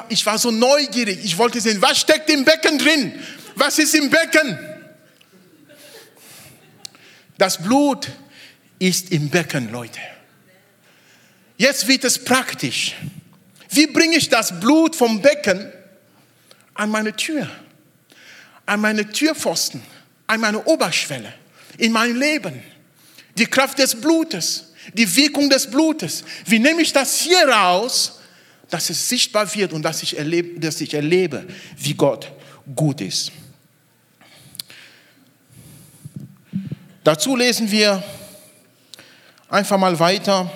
ich 0.09 0.25
war 0.25 0.37
so 0.37 0.51
neugierig, 0.51 1.19
ich 1.23 1.37
wollte 1.37 1.59
sehen, 1.59 1.81
was 1.81 1.99
steckt 1.99 2.29
im 2.29 2.45
Becken 2.45 2.77
drin? 2.77 3.13
Was 3.55 3.79
ist 3.79 3.95
im 3.95 4.09
Becken? 4.09 4.57
Das 7.37 7.61
Blut 7.61 8.07
ist 8.79 9.11
im 9.11 9.29
Becken, 9.29 9.71
Leute. 9.71 9.99
Jetzt 11.57 11.87
wird 11.87 12.03
es 12.03 12.23
praktisch. 12.23 12.95
Wie 13.69 13.87
bringe 13.87 14.17
ich 14.17 14.29
das 14.29 14.59
Blut 14.59 14.95
vom 14.95 15.21
Becken 15.21 15.71
an 16.73 16.89
meine 16.89 17.15
Tür, 17.15 17.49
an 18.65 18.81
meine 18.81 19.09
Türpfosten, 19.09 19.81
an 20.27 20.39
meine 20.39 20.63
Oberschwelle, 20.65 21.33
in 21.77 21.91
mein 21.91 22.17
Leben? 22.17 22.61
Die 23.37 23.45
Kraft 23.45 23.79
des 23.79 23.99
Blutes, 23.99 24.73
die 24.93 25.13
Wirkung 25.15 25.49
des 25.49 25.69
Blutes. 25.69 26.23
Wie 26.45 26.59
nehme 26.59 26.81
ich 26.81 26.93
das 26.93 27.19
hier 27.19 27.47
raus, 27.47 28.19
dass 28.69 28.89
es 28.89 29.09
sichtbar 29.09 29.53
wird 29.55 29.73
und 29.73 29.83
dass 29.83 30.03
ich 30.03 30.17
erlebe, 30.17 30.59
dass 30.59 30.81
ich 30.81 30.93
erlebe 30.93 31.45
wie 31.77 31.93
Gott 31.93 32.31
gut 32.75 33.01
ist? 33.01 33.31
Dazu 37.03 37.35
lesen 37.35 37.69
wir 37.69 38.03
einfach 39.55 39.77
mal 39.77 39.97
weiter 39.99 40.51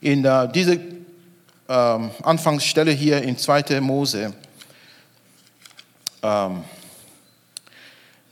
in 0.00 0.24
äh, 0.24 0.50
diese 0.50 0.80
ähm, 1.68 2.10
Anfangsstelle 2.22 2.90
hier 2.90 3.20
in 3.22 3.36
2. 3.36 3.80
Mose 3.82 4.32
ähm, 6.22 6.64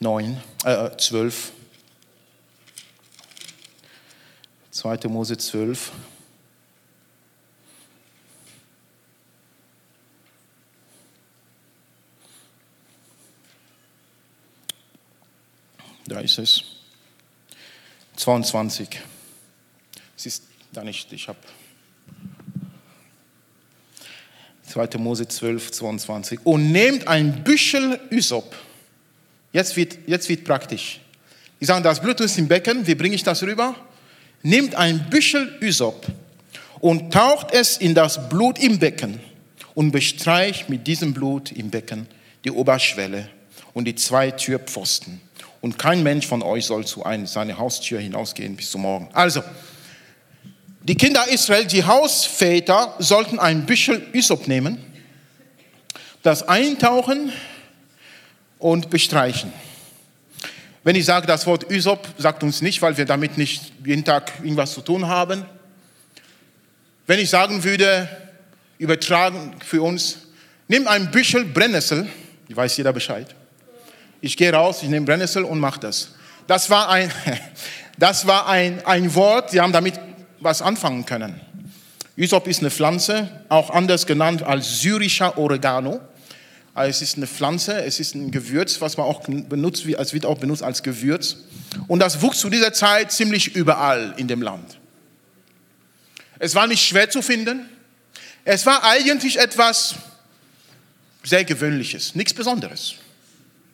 9, 0.01 0.43
äh, 0.64 0.97
12. 0.97 1.53
2. 4.71 4.99
Mose 5.09 5.37
12. 5.37 5.93
Da 16.07 16.21
ist 16.21 16.38
es. 16.38 16.62
22. 18.17 19.17
Es 20.18 20.26
ist 20.26 20.42
da 20.72 20.83
nicht, 20.83 21.12
ich 21.12 21.28
habe 21.28 21.38
2. 24.66 24.98
Mose 24.98 25.28
12, 25.28 25.70
22. 25.70 26.40
Und 26.42 26.72
nehmt 26.72 27.07
ein 27.07 27.44
Büschel 27.44 28.00
Ysop. 28.11 28.52
Jetzt 29.52 29.76
wird, 29.76 29.96
jetzt 30.09 30.28
wird 30.28 30.42
praktisch. 30.44 31.00
Die 31.61 31.64
sagen, 31.64 31.85
das 31.85 32.00
Blut 32.00 32.20
ist 32.20 32.37
im 32.37 32.48
Becken, 32.48 32.85
wie 32.85 32.96
bringe 32.96 33.14
ich 33.14 33.22
das 33.22 33.44
rüber? 33.44 33.76
Nehmt 34.42 34.74
ein 34.74 35.09
Büschel 35.09 35.57
Ysop 35.62 36.04
und 36.81 37.12
taucht 37.12 37.52
es 37.52 37.76
in 37.76 37.94
das 37.94 38.28
Blut 38.28 38.59
im 38.59 38.81
Becken 38.81 39.20
und 39.74 39.92
bestreicht 39.92 40.68
mit 40.68 40.88
diesem 40.88 41.14
Blut 41.14 41.52
im 41.52 41.70
Becken 41.70 42.09
die 42.44 42.50
Oberschwelle 42.50 43.31
und 43.72 43.85
die 43.85 43.94
zwei 43.94 44.33
Türpfosten. 44.33 45.20
Und 45.61 45.78
kein 45.78 46.02
Mensch 46.02 46.26
von 46.26 46.42
euch 46.42 46.66
soll 46.66 46.85
zu 46.85 47.04
seiner 47.24 47.59
Haustür 47.59 48.00
hinausgehen 48.00 48.57
bis 48.57 48.72
zum 48.72 48.83
Morgen. 48.83 49.09
Also, 49.12 49.42
die 50.88 50.94
Kinder 50.94 51.29
Israel, 51.29 51.66
die 51.66 51.85
Hausväter, 51.85 52.94
sollten 52.98 53.38
ein 53.38 53.66
Büschel 53.66 54.07
Ysop 54.14 54.48
nehmen, 54.48 54.83
das 56.22 56.48
eintauchen 56.48 57.31
und 58.59 58.88
bestreichen. 58.88 59.53
Wenn 60.85 60.96
ich 60.96 61.05
sage 61.05 61.27
das 61.27 61.46
Wort 61.46 61.70
Ysop, 61.70 62.09
sagt 62.16 62.42
uns 62.42 62.62
nicht, 62.62 62.81
weil 62.81 62.96
wir 62.96 63.05
damit 63.05 63.37
nicht 63.37 63.70
jeden 63.85 64.03
Tag 64.03 64.33
irgendwas 64.38 64.72
zu 64.72 64.81
tun 64.81 65.07
haben. 65.07 65.44
Wenn 67.07 67.18
ich 67.18 67.29
sagen 67.29 67.62
würde, 67.64 68.09
übertragen 68.79 69.57
für 69.62 69.83
uns, 69.83 70.29
nimm 70.68 70.88
ein 70.88 71.11
Büschel 71.11 71.44
Brennnessel, 71.44 72.09
ich 72.48 72.57
weiß 72.57 72.79
jeder 72.79 72.94
Bescheid. 72.94 73.35
Ich 74.22 74.38
gehe 74.38 74.55
raus, 74.55 74.83
ich 74.83 74.88
nehme 74.88 75.05
Brennnessel 75.05 75.44
und 75.44 75.61
mache 75.61 75.81
das. 75.81 76.14
Das 76.46 76.70
war 76.70 76.88
ein, 76.88 77.12
das 77.98 78.27
war 78.27 78.48
ein, 78.48 78.83
ein 78.87 79.14
Wort, 79.14 79.51
sie 79.51 79.61
haben 79.61 79.72
damit 79.72 80.08
was 80.40 80.62
anfangen 80.62 81.05
können. 81.05 81.40
Ysop 82.16 82.48
ist 82.48 82.61
eine 82.61 82.70
Pflanze, 82.70 83.44
auch 83.48 83.70
anders 83.70 84.07
genannt 84.07 84.42
als 84.42 84.81
syrischer 84.81 85.38
Oregano. 85.38 86.01
Also 86.74 86.90
es 86.90 87.03
ist 87.03 87.16
eine 87.16 87.27
Pflanze, 87.27 87.83
es 87.85 88.01
ist 88.01 88.14
ein 88.14 88.31
Gewürz, 88.31 88.81
was 88.81 88.96
man 88.96 89.07
auch 89.07 89.22
benutzt, 89.22 89.87
es 89.87 90.12
wird 90.12 90.27
auch 90.27 90.38
benutzt 90.38 90.62
als 90.62 90.83
Gewürz. 90.83 91.37
Und 91.87 92.01
das 92.01 92.22
wuchs 92.22 92.38
zu 92.38 92.51
dieser 92.51 92.72
Zeit 92.72 93.12
ziemlich 93.12 93.55
überall 93.55 94.14
in 94.16 94.29
dem 94.29 94.42
Land. 94.42 94.79
Es 96.38 96.55
war 96.55 96.66
nicht 96.66 96.87
schwer 96.87 97.11
zu 97.11 97.22
finden. 97.22 97.68
Es 98.44 98.64
war 98.64 98.85
eigentlich 98.85 99.38
etwas 99.38 99.96
sehr 101.22 101.44
Gewöhnliches, 101.44 102.14
nichts 102.14 102.33
Besonderes. 102.33 102.94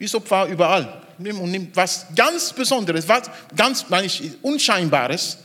Ysop 0.00 0.30
war 0.30 0.46
überall. 0.48 1.02
Nimm 1.18 1.40
und 1.40 1.50
nimm 1.50 1.68
was 1.74 2.06
ganz 2.16 2.52
Besonderes, 2.52 3.08
was 3.08 3.30
ganz, 3.56 3.88
meine 3.88 4.06
ich, 4.06 4.32
Unscheinbares. 4.42 5.38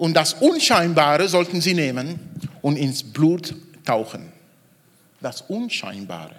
Und 0.00 0.14
das 0.14 0.32
Unscheinbare 0.32 1.28
sollten 1.28 1.60
sie 1.60 1.74
nehmen 1.74 2.18
und 2.62 2.76
ins 2.76 3.02
Blut 3.02 3.54
tauchen. 3.84 4.32
Das 5.20 5.42
Unscheinbare. 5.42 6.36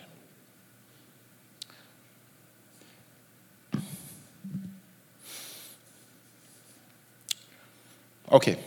Okay. 8.26 8.58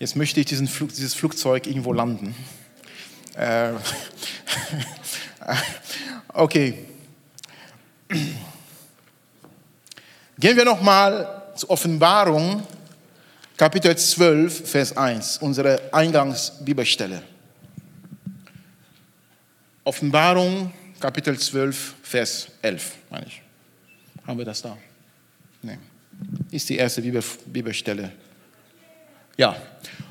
Jetzt 0.00 0.16
möchte 0.16 0.40
ich 0.40 0.46
diesen 0.46 0.66
Flug, 0.66 0.88
dieses 0.88 1.14
Flugzeug 1.14 1.68
irgendwo 1.68 1.92
landen. 1.92 2.34
Äh, 3.36 3.74
okay. 6.34 6.84
Gehen 10.36 10.56
wir 10.56 10.64
nochmal 10.64 11.52
zur 11.54 11.70
Offenbarung, 11.70 12.66
Kapitel 13.60 13.94
12, 13.94 14.70
Vers 14.70 14.96
1, 14.96 15.36
unsere 15.42 15.92
Eingangsbibelstelle. 15.92 17.22
Offenbarung, 19.84 20.72
Kapitel 20.98 21.38
12, 21.38 21.94
Vers 22.02 22.48
11, 22.62 22.92
meine 23.10 23.26
ich. 23.26 23.42
Haben 24.26 24.38
wir 24.38 24.46
das 24.46 24.62
da? 24.62 24.78
Nein. 25.60 25.78
Ist 26.50 26.70
die 26.70 26.78
erste 26.78 27.02
Bibelstelle 27.02 28.12
ja. 29.36 29.54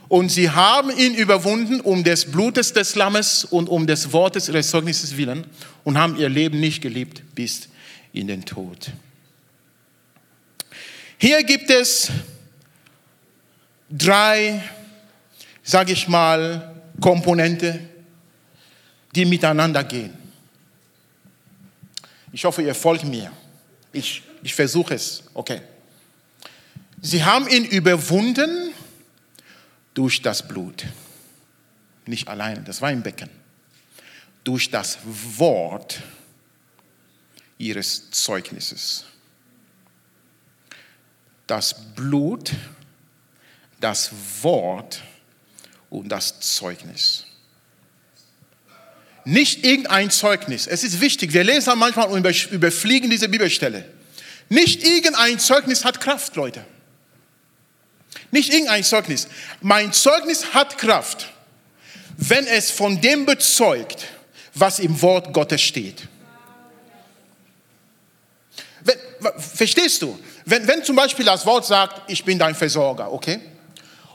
Und 0.09 0.29
sie 0.29 0.51
haben 0.51 0.91
ihn 0.95 1.15
überwunden 1.15 1.81
um 1.81 2.03
des 2.03 2.29
Blutes 2.29 2.73
des 2.73 2.93
Lammes 2.93 3.45
und 3.45 3.67
um 3.67 3.87
des 3.87 4.13
Wortes 4.13 4.47
ihres 4.47 4.69
Zeugnisses 4.69 5.17
willen 5.17 5.47
und 5.83 5.97
haben 5.97 6.17
ihr 6.17 6.29
Leben 6.29 6.59
nicht 6.59 6.83
geliebt 6.83 7.23
bis 7.33 7.67
in 8.13 8.27
den 8.27 8.45
Tod. 8.45 8.91
Hier 11.17 11.43
gibt 11.43 11.71
es 11.71 12.11
drei, 13.89 14.63
sage 15.63 15.93
ich 15.93 16.07
mal, 16.07 16.75
Komponente, 16.99 17.79
die 19.15 19.25
miteinander 19.25 19.83
gehen. 19.83 20.13
Ich 22.31 22.45
hoffe, 22.45 22.61
ihr 22.61 22.75
folgt 22.75 23.05
mir. 23.05 23.31
Ich, 23.91 24.21
ich 24.43 24.53
versuche 24.53 24.93
es. 24.93 25.23
Okay. 25.33 25.61
Sie 27.01 27.23
haben 27.23 27.47
ihn 27.47 27.65
überwunden 27.65 28.73
durch 29.93 30.21
das 30.21 30.47
Blut. 30.47 30.85
Nicht 32.05 32.27
alleine, 32.27 32.61
das 32.61 32.81
war 32.81 32.91
im 32.91 33.01
Becken. 33.01 33.29
Durch 34.43 34.69
das 34.69 34.99
Wort 35.37 36.01
ihres 37.57 38.11
Zeugnisses. 38.11 39.05
Das 41.47 41.93
Blut, 41.95 42.51
das 43.79 44.11
Wort 44.41 45.01
und 45.89 46.09
das 46.09 46.39
Zeugnis. 46.39 47.25
Nicht 49.25 49.65
irgendein 49.65 50.09
Zeugnis. 50.09 50.67
Es 50.67 50.83
ist 50.83 51.01
wichtig, 51.01 51.33
wir 51.33 51.43
lesen 51.43 51.77
manchmal 51.77 52.07
und 52.07 52.25
überfliegen 52.51 53.09
diese 53.09 53.29
Bibelstelle. 53.29 53.85
Nicht 54.49 54.83
irgendein 54.83 55.39
Zeugnis 55.39 55.85
hat 55.85 56.01
Kraft, 56.01 56.35
Leute. 56.35 56.65
Nicht 58.31 58.51
irgendein 58.51 58.83
Zeugnis. 58.83 59.27
Mein 59.61 59.93
Zeugnis 59.93 60.53
hat 60.53 60.77
Kraft, 60.77 61.31
wenn 62.17 62.47
es 62.47 62.71
von 62.71 62.99
dem 63.01 63.25
bezeugt, 63.25 64.07
was 64.55 64.79
im 64.79 65.01
Wort 65.01 65.33
Gottes 65.33 65.61
steht. 65.61 66.07
Verstehst 69.37 70.01
du? 70.01 70.17
Wenn, 70.45 70.67
wenn 70.67 70.83
zum 70.83 70.95
Beispiel 70.95 71.25
das 71.25 71.45
Wort 71.45 71.65
sagt, 71.65 72.09
ich 72.09 72.23
bin 72.23 72.39
dein 72.39 72.55
Versorger, 72.55 73.11
okay? 73.11 73.39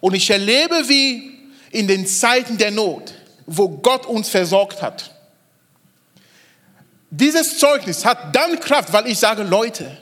Und 0.05 0.13
ich 0.13 0.29
erlebe, 0.29 0.87
wie 0.87 1.33
in 1.71 1.89
den 1.89 2.07
Zeiten 2.07 2.59
der 2.59 2.71
Not, 2.71 3.15
wo 3.47 3.71
Gott 3.71 4.05
uns 4.05 4.29
versorgt 4.29 4.83
hat, 4.83 5.15
dieses 7.09 7.57
Zeugnis 7.59 8.05
hat 8.05 8.37
dann 8.37 8.61
Kraft, 8.61 8.93
weil 8.93 9.07
ich 9.07 9.19
sage, 9.19 9.45
Leute, 9.45 9.97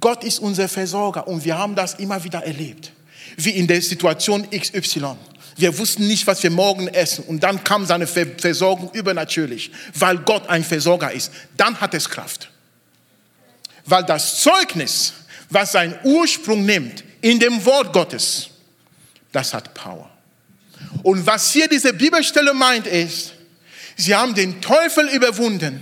Gott 0.00 0.24
ist 0.24 0.40
unser 0.40 0.68
Versorger 0.68 1.28
und 1.28 1.44
wir 1.44 1.56
haben 1.56 1.76
das 1.76 1.94
immer 1.94 2.24
wieder 2.24 2.44
erlebt 2.44 2.90
wie 3.36 3.50
in 3.50 3.68
der 3.68 3.80
Situation 3.80 4.50
XY. 4.50 5.14
Wir 5.54 5.78
wussten 5.78 6.08
nicht, 6.08 6.26
was 6.26 6.42
wir 6.42 6.50
morgen 6.50 6.88
essen. 6.88 7.22
Und 7.22 7.44
dann 7.44 7.62
kam 7.62 7.86
seine 7.86 8.08
Versorgung 8.08 8.90
übernatürlich, 8.92 9.70
weil 9.94 10.18
Gott 10.18 10.48
ein 10.48 10.64
Versorger 10.64 11.12
ist. 11.12 11.30
Dann 11.56 11.80
hat 11.80 11.94
es 11.94 12.10
Kraft. 12.10 12.50
Weil 13.84 14.02
das 14.02 14.40
Zeugnis, 14.40 15.12
was 15.48 15.70
seinen 15.70 15.94
Ursprung 16.02 16.66
nimmt 16.66 17.04
in 17.20 17.38
dem 17.38 17.64
Wort 17.64 17.92
Gottes, 17.92 18.48
das 19.32 19.54
hat 19.54 19.74
Power. 19.74 20.10
Und 21.02 21.26
was 21.26 21.52
hier 21.52 21.68
diese 21.68 21.92
Bibelstelle 21.92 22.54
meint 22.54 22.86
ist, 22.86 23.32
sie 23.96 24.14
haben 24.14 24.34
den 24.34 24.60
Teufel 24.60 25.08
überwunden, 25.08 25.80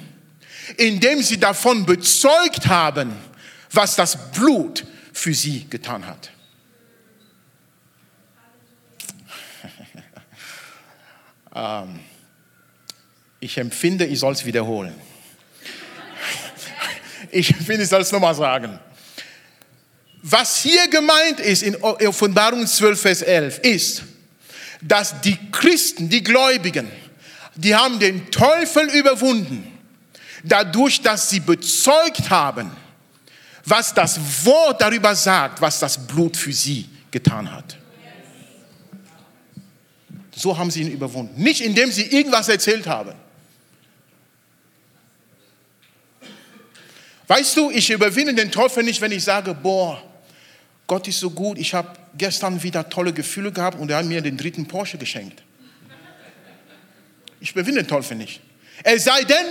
indem 0.77 1.23
sie 1.23 1.39
davon 1.39 1.85
bezeugt 1.85 2.69
haben, 2.69 3.13
was 3.73 3.97
das 3.97 4.31
Blut 4.33 4.87
für 5.13 5.35
sie 5.35 5.67
getan 5.69 6.07
hat. 6.07 6.31
Ähm, 11.53 11.99
ich 13.41 13.59
empfinde, 13.59 14.07
ich 14.07 14.21
soll 14.21 14.33
es 14.35 14.45
wiederholen. 14.45 14.95
Ich 17.33 17.51
empfinde, 17.51 17.83
ich 17.83 17.89
soll 17.89 18.03
es 18.03 18.13
nochmal 18.13 18.37
sagen. 18.37 18.79
Was 20.23 20.63
hier 20.63 20.89
gemeint 20.89 21.41
ist 21.41 21.63
in 21.63 21.77
Offenbarung 21.77 22.67
12, 22.67 23.01
Vers 23.01 23.23
11, 23.23 23.59
ist, 23.61 24.03
dass 24.83 25.21
die 25.23 25.39
Christen, 25.51 26.09
die 26.09 26.23
Gläubigen, 26.23 26.91
die 27.55 27.75
haben 27.75 27.99
den 27.99 28.31
Teufel 28.31 28.89
überwunden, 28.91 29.67
dadurch, 30.45 31.01
dass 31.01 31.31
sie 31.31 31.41
bezeugt 31.41 32.29
haben, 32.31 32.71
was 33.65 33.95
das 33.95 34.19
Wort 34.45 34.81
darüber 34.81 35.15
sagt, 35.15 35.61
was 35.61 35.79
das 35.79 36.07
Blut 36.07 36.37
für 36.37 36.53
sie 36.53 36.89
getan 37.11 37.51
hat. 37.51 37.77
So 40.35 40.57
haben 40.57 40.71
sie 40.71 40.83
ihn 40.83 40.91
überwunden. 40.91 41.43
Nicht 41.43 41.61
indem 41.61 41.93
sie 41.93 42.05
irgendwas 42.05 42.49
erzählt 42.49 42.87
haben. 42.87 43.13
Weißt 47.27 47.57
du, 47.57 47.71
ich 47.71 47.91
überwinde 47.91 48.35
den 48.35 48.51
Teufel 48.51 48.83
nicht, 48.83 49.01
wenn 49.01 49.13
ich 49.13 49.23
sage, 49.23 49.55
boah, 49.55 50.03
Gott 50.91 51.07
ist 51.07 51.21
so 51.21 51.31
gut, 51.31 51.57
ich 51.57 51.73
habe 51.73 51.89
gestern 52.19 52.65
wieder 52.65 52.91
tolle 52.91 53.13
Gefühle 53.13 53.53
gehabt 53.53 53.79
und 53.79 53.93
er 53.93 53.99
hat 53.99 54.07
mir 54.07 54.21
den 54.23 54.37
dritten 54.37 54.67
Porsche 54.67 54.99
geschenkt. 54.99 55.41
Ich 57.39 57.53
überwinde 57.53 57.85
den 57.85 57.87
Teufel 57.87 58.17
nicht. 58.17 58.41
Es 58.83 59.05
sei 59.05 59.23
denn, 59.23 59.47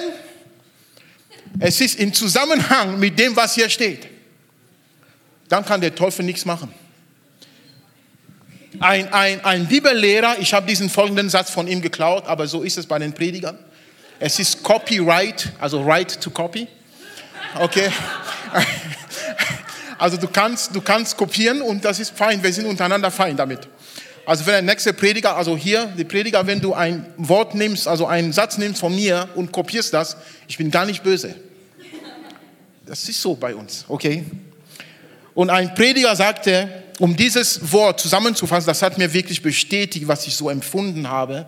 es 1.62 1.80
ist 1.80 1.98
im 1.98 2.14
Zusammenhang 2.14 3.00
mit 3.00 3.18
dem, 3.18 3.38
was 3.38 3.56
hier 3.56 3.70
steht. 3.70 4.10
Dann 5.48 5.64
kann 5.64 5.80
der 5.80 5.96
Teufel 5.96 6.26
nichts 6.26 6.44
machen. 6.44 6.74
Ein, 8.82 9.08
ein, 9.14 9.40
ein 9.46 9.66
Bibellehrer, 9.66 10.40
ich 10.40 10.54
habe 10.54 10.68
diesen 10.68 10.90
folgenden 10.90 11.30
Satz 11.30 11.52
von 11.52 11.70
ihm 11.70 11.82
geklaut, 11.82 12.28
aber 12.28 12.48
so 12.48 12.64
ist 12.64 12.78
es 12.78 12.86
bei 12.86 13.00
den 13.00 13.14
Predigern. 13.14 13.58
Es 14.20 14.40
ist 14.40 14.62
Copyright, 14.62 15.54
also 15.58 15.82
Right 15.84 16.20
to 16.20 16.32
Copy. 16.32 16.68
Okay. 17.56 17.90
Also 20.00 20.16
du 20.16 20.28
kannst, 20.28 20.74
du 20.74 20.82
kannst 20.82 21.18
kopieren 21.18 21.62
und 21.62 21.84
das 21.84 22.00
ist 22.00 22.18
fein. 22.18 22.42
Wir 22.42 22.54
sind 22.54 22.66
untereinander 22.66 23.12
fein 23.12 23.36
damit. 23.36 23.68
Also 24.26 24.46
wenn 24.46 24.54
der 24.54 24.62
nächste 24.62 24.94
Prediger, 24.94 25.36
also 25.36 25.58
hier, 25.58 25.88
die 25.98 26.06
Prediger, 26.06 26.48
wenn 26.48 26.62
du 26.62 26.74
ein 26.74 27.06
Wort 27.18 27.54
nimmst, 27.54 27.88
also 27.88 28.08
einen 28.08 28.32
Satz 28.32 28.58
nimmst 28.58 28.80
von 28.80 28.96
mir 28.96 29.28
und 29.36 29.52
kopierst 29.52 29.94
das, 29.94 30.16
ich 30.48 30.58
bin 30.58 30.72
gar 30.72 30.86
nicht 30.86 31.04
böse. 31.04 31.36
Das 32.86 33.10
ist 33.10 33.22
so 33.22 33.36
bei 33.36 33.54
uns, 33.54 33.86
okay? 33.88 34.24
Und 35.34 35.50
ein 35.50 35.74
Prediger 35.76 36.16
sagte, 36.16 36.84
um 37.00 37.16
dieses 37.16 37.72
Wort 37.72 38.00
zusammenzufassen, 38.00 38.68
das 38.68 38.82
hat 38.82 38.98
mir 38.98 39.14
wirklich 39.14 39.42
bestätigt, 39.42 40.08
was 40.08 40.26
ich 40.28 40.36
so 40.36 40.50
empfunden 40.50 41.10
habe. 41.10 41.46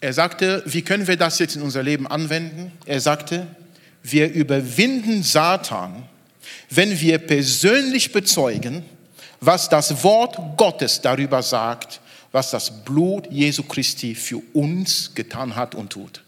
Er 0.00 0.12
sagte, 0.12 0.62
wie 0.66 0.82
können 0.82 1.06
wir 1.06 1.16
das 1.16 1.38
jetzt 1.40 1.56
in 1.56 1.62
unser 1.62 1.82
Leben 1.82 2.06
anwenden? 2.06 2.72
Er 2.86 3.00
sagte, 3.00 3.46
wir 4.02 4.32
überwinden 4.32 5.22
Satan, 5.22 6.08
wenn 6.70 6.98
wir 7.00 7.18
persönlich 7.18 8.12
bezeugen, 8.12 8.84
was 9.40 9.68
das 9.68 10.02
Wort 10.04 10.38
Gottes 10.56 11.00
darüber 11.00 11.42
sagt, 11.42 12.00
was 12.32 12.50
das 12.50 12.84
Blut 12.84 13.26
Jesu 13.30 13.62
Christi 13.64 14.14
für 14.14 14.40
uns 14.52 15.14
getan 15.14 15.56
hat 15.56 15.74
und 15.74 15.90
tut. 15.90 16.22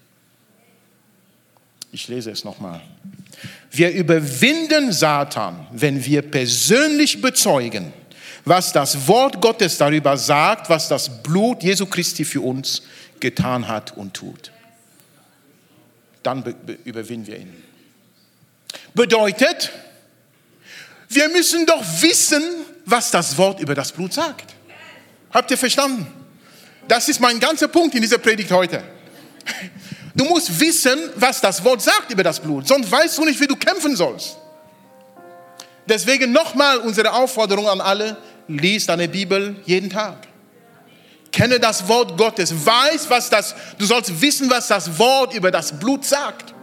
Ich 1.92 2.08
lese 2.08 2.30
es 2.30 2.42
nochmal. 2.42 2.80
Wir 3.70 3.90
überwinden 3.90 4.92
Satan, 4.92 5.66
wenn 5.72 6.04
wir 6.04 6.22
persönlich 6.22 7.20
bezeugen, 7.20 7.92
was 8.44 8.72
das 8.72 9.06
Wort 9.06 9.40
Gottes 9.40 9.78
darüber 9.78 10.16
sagt, 10.16 10.68
was 10.68 10.88
das 10.88 11.22
Blut 11.22 11.62
Jesu 11.62 11.86
Christi 11.86 12.24
für 12.24 12.40
uns 12.40 12.82
getan 13.20 13.68
hat 13.68 13.96
und 13.96 14.14
tut. 14.14 14.50
Dann 16.22 16.42
überwinden 16.84 17.26
wir 17.26 17.38
ihn. 17.38 17.61
Bedeutet, 18.94 19.70
wir 21.08 21.28
müssen 21.28 21.66
doch 21.66 21.82
wissen, 22.00 22.42
was 22.84 23.10
das 23.10 23.36
Wort 23.36 23.60
über 23.60 23.74
das 23.74 23.92
Blut 23.92 24.12
sagt. 24.12 24.54
Habt 25.30 25.50
ihr 25.50 25.58
verstanden? 25.58 26.06
Das 26.88 27.08
ist 27.08 27.20
mein 27.20 27.38
ganzer 27.38 27.68
Punkt 27.68 27.94
in 27.94 28.02
dieser 28.02 28.18
Predigt 28.18 28.50
heute. 28.50 28.82
Du 30.14 30.24
musst 30.24 30.60
wissen, 30.60 31.10
was 31.16 31.40
das 31.40 31.64
Wort 31.64 31.80
sagt 31.80 32.10
über 32.10 32.22
das 32.22 32.40
Blut, 32.40 32.68
sonst 32.68 32.90
weißt 32.90 33.16
du 33.18 33.24
nicht, 33.24 33.40
wie 33.40 33.46
du 33.46 33.56
kämpfen 33.56 33.96
sollst. 33.96 34.36
Deswegen 35.86 36.32
nochmal 36.32 36.78
unsere 36.78 37.12
Aufforderung 37.12 37.68
an 37.68 37.80
alle, 37.80 38.16
lies 38.46 38.86
deine 38.86 39.08
Bibel 39.08 39.56
jeden 39.64 39.90
Tag. 39.90 40.28
Kenne 41.32 41.58
das 41.58 41.88
Wort 41.88 42.18
Gottes, 42.18 42.52
weiß, 42.54 43.08
was 43.08 43.30
das, 43.30 43.54
du 43.78 43.86
sollst 43.86 44.20
wissen, 44.20 44.50
was 44.50 44.68
das 44.68 44.98
Wort 44.98 45.32
über 45.34 45.50
das 45.50 45.78
Blut 45.78 46.04
sagt. 46.04 46.54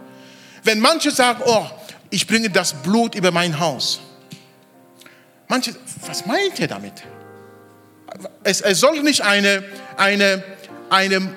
Wenn 0.62 0.78
manche 0.78 1.10
sagen, 1.10 1.42
oh, 1.44 1.66
ich 2.10 2.26
bringe 2.26 2.50
das 2.50 2.74
Blut 2.74 3.14
über 3.14 3.30
mein 3.30 3.58
Haus. 3.58 4.00
Manche, 5.48 5.74
was 6.06 6.26
meint 6.26 6.58
ihr 6.58 6.68
damit? 6.68 7.02
Es, 8.42 8.60
es 8.60 8.80
soll 8.80 9.02
nicht 9.02 9.22
eine, 9.22 9.64
eine, 9.96 10.42
eine, 10.90 11.34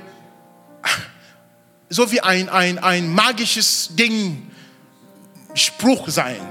so 1.90 2.12
wie 2.12 2.22
ein, 2.22 2.50
ein, 2.50 2.80
ein 2.80 3.10
magisches 3.10 3.96
Ding, 3.96 4.50
Spruch 5.54 6.10
sein. 6.10 6.42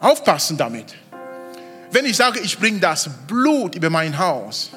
Aufpassen 0.00 0.56
damit. 0.58 0.94
Wenn 1.90 2.04
ich 2.04 2.16
sage, 2.16 2.40
ich 2.40 2.58
bringe 2.58 2.80
das 2.80 3.08
Blut 3.26 3.74
über 3.74 3.88
mein 3.88 4.18
Haus, 4.18 4.70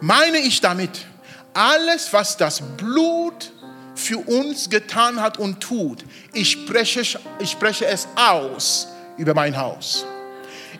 meine 0.00 0.38
ich 0.38 0.60
damit 0.60 1.06
alles, 1.54 2.12
was 2.12 2.36
das 2.36 2.60
Blut 2.76 3.52
für 4.00 4.18
uns 4.18 4.70
getan 4.70 5.20
hat 5.20 5.38
und 5.38 5.60
tut. 5.60 6.04
Ich 6.32 6.50
spreche, 6.50 7.02
ich 7.38 7.50
spreche 7.50 7.86
es 7.86 8.08
aus 8.16 8.88
über 9.16 9.34
mein 9.34 9.56
Haus. 9.56 10.06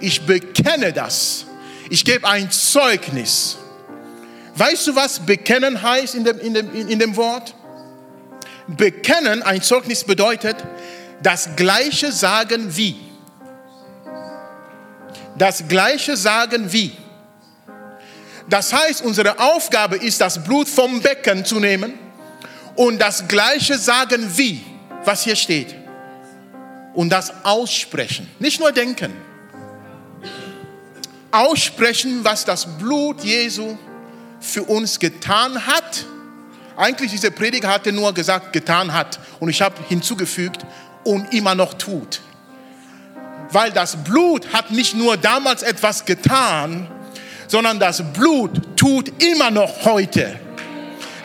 Ich 0.01 0.25
bekenne 0.27 0.93
das. 0.93 1.45
Ich 1.91 2.05
gebe 2.05 2.27
ein 2.27 2.51
Zeugnis. 2.51 3.59
Weißt 4.57 4.87
du, 4.87 4.97
was 4.97 5.21
bekennen 5.21 5.81
heißt 5.81 6.15
in 6.15 6.25
dem, 6.25 6.39
in 6.41 6.55
dem, 6.55 6.89
in 6.89 6.99
dem 6.99 7.17
Wort? 7.17 7.55
Bekennen, 8.67 9.43
ein 9.43 9.63
Zeugnis 9.63 10.05
bedeutet, 10.05 10.57
das 11.23 11.51
Gleiche 11.57 12.13
sagen 12.13 12.77
wie. 12.77 12.97
Das 15.37 15.67
Gleiche 15.69 16.17
sagen 16.17 16.73
wie. 16.73 16.93
Das 18.49 18.73
heißt, 18.73 19.03
unsere 19.03 19.39
Aufgabe 19.39 19.97
ist, 19.97 20.21
das 20.21 20.43
Blut 20.43 20.69
vom 20.69 21.01
Becken 21.01 21.45
zu 21.45 21.61
nehmen 21.61 22.10
und 22.81 22.99
das 22.99 23.29
Gleiche 23.29 23.77
sagen 23.77 24.39
wie, 24.39 24.65
was 25.05 25.23
hier 25.25 25.37
steht. 25.37 25.75
Und 26.95 27.11
das 27.11 27.31
aussprechen, 27.45 28.27
nicht 28.39 28.59
nur 28.59 28.73
denken. 28.73 29.13
Aussprechen, 31.31 32.25
was 32.25 32.47
das 32.47 32.79
Blut 32.79 33.23
Jesu 33.23 33.77
für 34.41 34.63
uns 34.63 34.99
getan 34.99 35.67
hat. 35.67 36.07
Eigentlich 36.75 37.11
diese 37.11 37.31
Prediger 37.31 37.69
hatte 37.69 37.93
nur 37.93 38.15
gesagt, 38.15 38.55
getan 38.55 38.95
hat. 38.95 39.21
Und 39.41 39.51
ich 39.51 39.61
habe 39.61 39.77
hinzugefügt, 39.87 40.65
und 41.05 41.35
immer 41.35 41.55
noch 41.55 41.75
tut. 41.75 42.23
Weil 43.51 43.73
das 43.73 44.03
Blut 44.05 44.55
hat 44.55 44.71
nicht 44.71 44.95
nur 44.95 45.19
damals 45.19 45.63
etwas 45.63 46.07
getan, 46.07 46.89
sondern 47.47 47.79
das 47.79 48.03
Blut 48.15 48.75
tut 48.79 49.23
immer 49.23 49.51
noch 49.51 49.85
heute. 49.85 50.41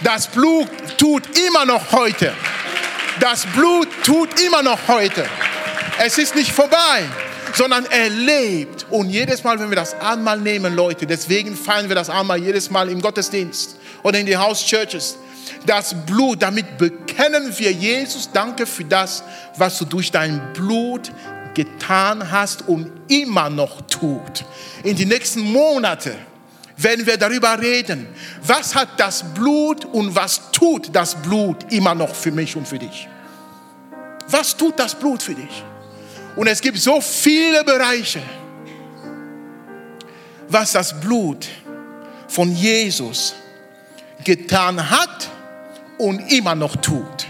Das 0.04 0.28
Blut 0.28 0.68
tut 0.98 1.24
immer 1.48 1.66
noch 1.66 1.92
heute. 1.92 2.34
Das 3.20 3.46
Blut 3.46 3.88
tut 4.04 4.40
immer 4.42 4.62
noch 4.62 4.88
heute. 4.88 5.26
Es 6.00 6.18
ist 6.18 6.36
nicht 6.36 6.52
vorbei, 6.52 7.04
sondern 7.54 7.86
er 7.86 8.10
lebt. 8.10 8.86
Und 8.90 9.10
jedes 9.10 9.44
Mal, 9.44 9.60
wenn 9.60 9.70
wir 9.70 9.78
das 9.78 9.94
Anmal 10.02 10.40
nehmen, 10.40 10.76
Leute, 10.76 11.06
deswegen 11.06 11.56
feiern 11.56 11.88
wir 11.88 11.96
das 11.96 12.10
Anmal 12.10 12.44
jedes 12.44 12.70
Mal 12.70 12.90
im 12.90 13.02
Gottesdienst 13.02 13.78
oder 14.04 14.20
in 14.20 14.26
die 14.26 14.38
House 14.38 14.66
Churches. 14.66 15.18
Das 15.66 15.96
Blut, 16.06 16.42
damit 16.42 16.78
bekennen 16.78 17.54
wir 17.58 17.72
Jesus, 17.72 18.30
danke 18.32 18.66
für 18.66 18.84
das, 18.84 19.24
was 19.58 19.78
du 19.78 19.86
durch 19.86 20.12
dein 20.12 20.54
Blut 20.54 21.12
getan 21.54 22.32
hast 22.32 22.68
und 22.68 22.92
immer 23.08 23.50
noch 23.50 23.82
tut. 23.84 24.44
In 24.84 24.96
die 24.96 25.06
nächsten 25.06 25.40
Monate 25.40 26.16
werden 26.78 27.06
wir 27.06 27.18
darüber 27.18 27.60
reden, 27.60 28.08
was 28.44 28.76
hat 28.76 29.00
das 29.00 29.24
Blut 29.34 29.86
und 29.86 30.16
was 30.16 30.52
tut 30.52 30.90
das 30.94 31.16
Blut 31.16 31.72
immer 31.72 31.96
noch 31.96 32.14
für 32.14 32.32
mich 32.32 32.56
und 32.56 32.68
für 32.68 32.80
dich. 32.80 33.08
Was 34.28 34.58
tut 34.58 34.78
das 34.80 34.96
Blut 34.96 35.22
für 35.22 35.36
dich? 35.36 35.64
Und 36.36 36.48
es 36.48 36.60
gibt 36.60 36.78
so 36.78 37.00
viele 37.00 37.64
Bereiche, 37.64 38.22
was 40.50 40.74
das 40.74 41.00
Blut 41.00 41.48
von 42.28 42.54
Jesus 42.54 43.36
getan 44.24 44.90
hat 44.90 45.30
und 45.98 46.32
immer 46.32 46.56
noch 46.56 46.76
tut. 46.78 47.28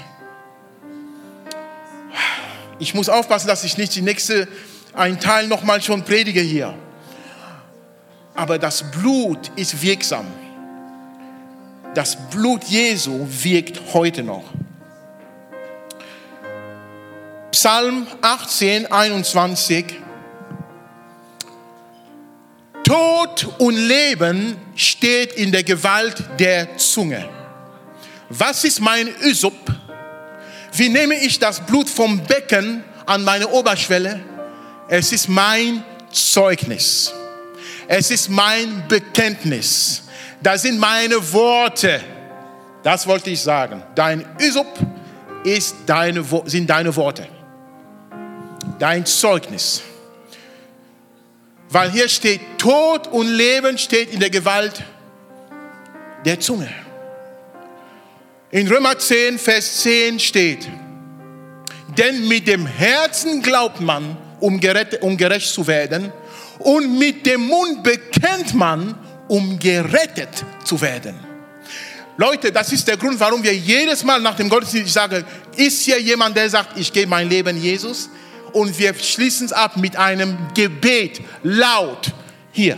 Ich 2.80 2.94
muss 2.94 3.10
aufpassen, 3.10 3.48
dass 3.48 3.64
ich 3.64 3.78
nicht 3.78 3.96
die 3.96 4.02
nächste 4.02 4.48
einen 4.94 5.20
Teil 5.20 5.48
nochmal 5.48 5.82
schon 5.82 6.04
predige 6.04 6.42
hier 6.42 6.74
aber 8.36 8.60
das 8.60 8.84
Blut 8.92 9.52
ist 9.56 9.82
wirksam. 9.82 10.28
Das 11.94 12.18
Blut 12.30 12.66
Jesu 12.66 13.26
wirkt 13.28 13.94
heute 13.94 14.22
noch. 14.22 14.44
Psalm 17.52 18.06
18, 18.22 18.92
21. 18.92 19.86
Tod 22.84 23.48
und 23.58 23.76
Leben 23.76 24.58
steht 24.76 25.34
in 25.34 25.52
der 25.52 25.64
Gewalt 25.64 26.24
der 26.38 26.78
Zunge. 26.78 27.28
Was 28.30 28.64
ist 28.66 28.82
mein 28.82 29.08
Üsop? 29.22 29.54
Wie 30.74 30.90
nehme 30.90 31.16
ich 31.16 31.40
das 31.40 31.62
Blut 31.62 31.90
vom 31.90 32.22
Becken 32.24 32.84
an 33.06 33.24
meine 33.24 33.48
Oberschwelle? 33.48 34.20
Es 34.90 35.14
ist 35.14 35.30
mein 35.30 35.84
Zeugnis. 36.12 37.14
Es 37.88 38.12
ist 38.12 38.30
mein 38.30 38.88
Bekenntnis. 38.88 40.04
Das 40.42 40.64
sind 40.64 40.80
meine 40.80 41.16
Worte. 41.34 42.02
Das 42.84 43.06
wollte 43.08 43.30
ich 43.30 43.42
sagen. 43.42 43.84
Dein 43.96 44.26
Üsop 44.40 44.68
ist 45.44 45.76
deine, 45.86 46.24
sind 46.46 46.70
deine 46.70 46.96
Worte. 46.96 47.28
Dein 48.80 49.06
Zeugnis. 49.06 49.82
Weil 51.70 51.92
hier 51.92 52.08
steht, 52.10 52.42
Tod 52.58 53.08
und 53.08 53.28
Leben 53.28 53.78
steht 53.78 54.14
in 54.14 54.20
der 54.20 54.30
Gewalt 54.30 54.84
der 56.26 56.40
Zunge. 56.40 56.70
In 58.52 58.68
Römer 58.68 58.98
10, 58.98 59.38
Vers 59.38 59.82
10 59.82 60.20
steht, 60.20 60.68
denn 61.98 62.28
mit 62.28 62.48
dem 62.48 62.66
Herzen 62.66 63.42
glaubt 63.42 63.82
man, 63.82 64.18
um 64.40 64.60
gerecht, 64.60 65.02
um 65.02 65.18
gerecht 65.18 65.48
zu 65.48 65.68
werden, 65.68 66.12
und 66.60 66.98
mit 66.98 67.26
dem 67.26 67.48
Mund 67.48 67.84
bekennt 67.84 68.54
man, 68.54 68.96
um 69.28 69.58
gerettet 69.60 70.44
zu 70.64 70.80
werden. 70.80 71.16
Leute, 72.18 72.52
das 72.52 72.72
ist 72.72 72.88
der 72.88 72.96
Grund, 72.96 73.20
warum 73.20 73.44
wir 73.44 73.54
jedes 73.54 74.04
Mal 74.04 74.22
nach 74.22 74.36
dem 74.36 74.48
Gottesdienst 74.48 74.94
sagen, 74.94 75.26
ist 75.58 75.82
hier 75.82 76.00
jemand, 76.00 76.38
der 76.38 76.50
sagt, 76.50 76.78
ich 76.78 76.92
gebe 76.94 77.08
mein 77.08 77.30
Leben 77.30 77.62
Jesus? 77.62 78.10
Und 78.54 78.78
wir 78.80 78.94
schließen 78.94 79.48
es 79.48 79.54
ab 79.54 79.76
mit 79.76 79.98
einem 79.98 80.38
Gebet, 80.54 81.20
laut, 81.44 82.14
hier. 82.54 82.78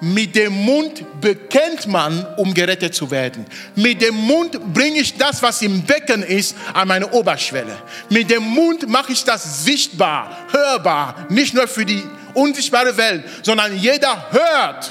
Mit 0.00 0.34
dem 0.34 0.52
Mund 0.52 1.04
bekennt 1.22 1.86
man, 1.86 2.26
um 2.36 2.52
gerettet 2.52 2.94
zu 2.94 3.10
werden. 3.10 3.46
Mit 3.74 4.02
dem 4.02 4.14
Mund 4.14 4.74
bringe 4.74 5.00
ich 5.00 5.16
das, 5.16 5.42
was 5.42 5.62
im 5.62 5.82
Becken 5.82 6.22
ist, 6.22 6.54
an 6.74 6.88
meine 6.88 7.10
Oberschwelle. 7.12 7.78
Mit 8.10 8.30
dem 8.30 8.42
Mund 8.42 8.86
mache 8.88 9.12
ich 9.12 9.24
das 9.24 9.64
sichtbar, 9.64 10.36
hörbar, 10.52 11.26
nicht 11.30 11.54
nur 11.54 11.66
für 11.66 11.86
die 11.86 12.02
unsichtbare 12.34 12.94
Welt, 12.98 13.24
sondern 13.42 13.74
jeder 13.78 14.26
hört, 14.30 14.90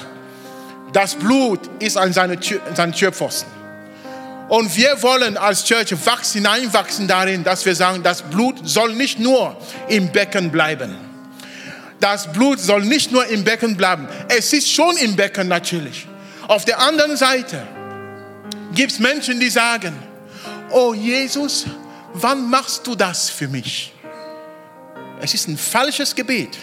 das 0.92 1.14
Blut 1.14 1.60
ist 1.78 1.96
an 1.96 2.12
seine 2.12 2.40
Tür, 2.40 2.60
seinen 2.74 2.92
Türpfosten. 2.92 3.52
Und 4.48 4.76
wir 4.76 5.02
wollen 5.02 5.36
als 5.36 5.64
Church 5.64 5.92
wachsen, 6.04 6.38
hineinwachsen 6.38 7.06
darin, 7.06 7.44
dass 7.44 7.64
wir 7.64 7.74
sagen, 7.76 8.02
das 8.02 8.22
Blut 8.22 8.60
soll 8.64 8.94
nicht 8.94 9.20
nur 9.20 9.56
im 9.88 10.10
Becken 10.10 10.50
bleiben 10.50 11.05
das 12.00 12.32
Blut 12.32 12.60
soll 12.60 12.84
nicht 12.84 13.12
nur 13.12 13.26
im 13.26 13.44
Becken 13.44 13.76
bleiben. 13.76 14.08
Es 14.28 14.52
ist 14.52 14.70
schon 14.70 14.96
im 14.98 15.16
Becken 15.16 15.48
natürlich. 15.48 16.06
Auf 16.48 16.64
der 16.64 16.78
anderen 16.80 17.16
Seite 17.16 17.66
gibt 18.74 18.92
es 18.92 18.98
Menschen, 18.98 19.40
die 19.40 19.50
sagen, 19.50 19.94
oh 20.70 20.94
Jesus, 20.94 21.64
wann 22.12 22.48
machst 22.48 22.86
du 22.86 22.94
das 22.94 23.30
für 23.30 23.48
mich? 23.48 23.92
Es 25.20 25.34
ist 25.34 25.48
ein 25.48 25.56
falsches 25.56 26.14
Gebet. 26.14 26.56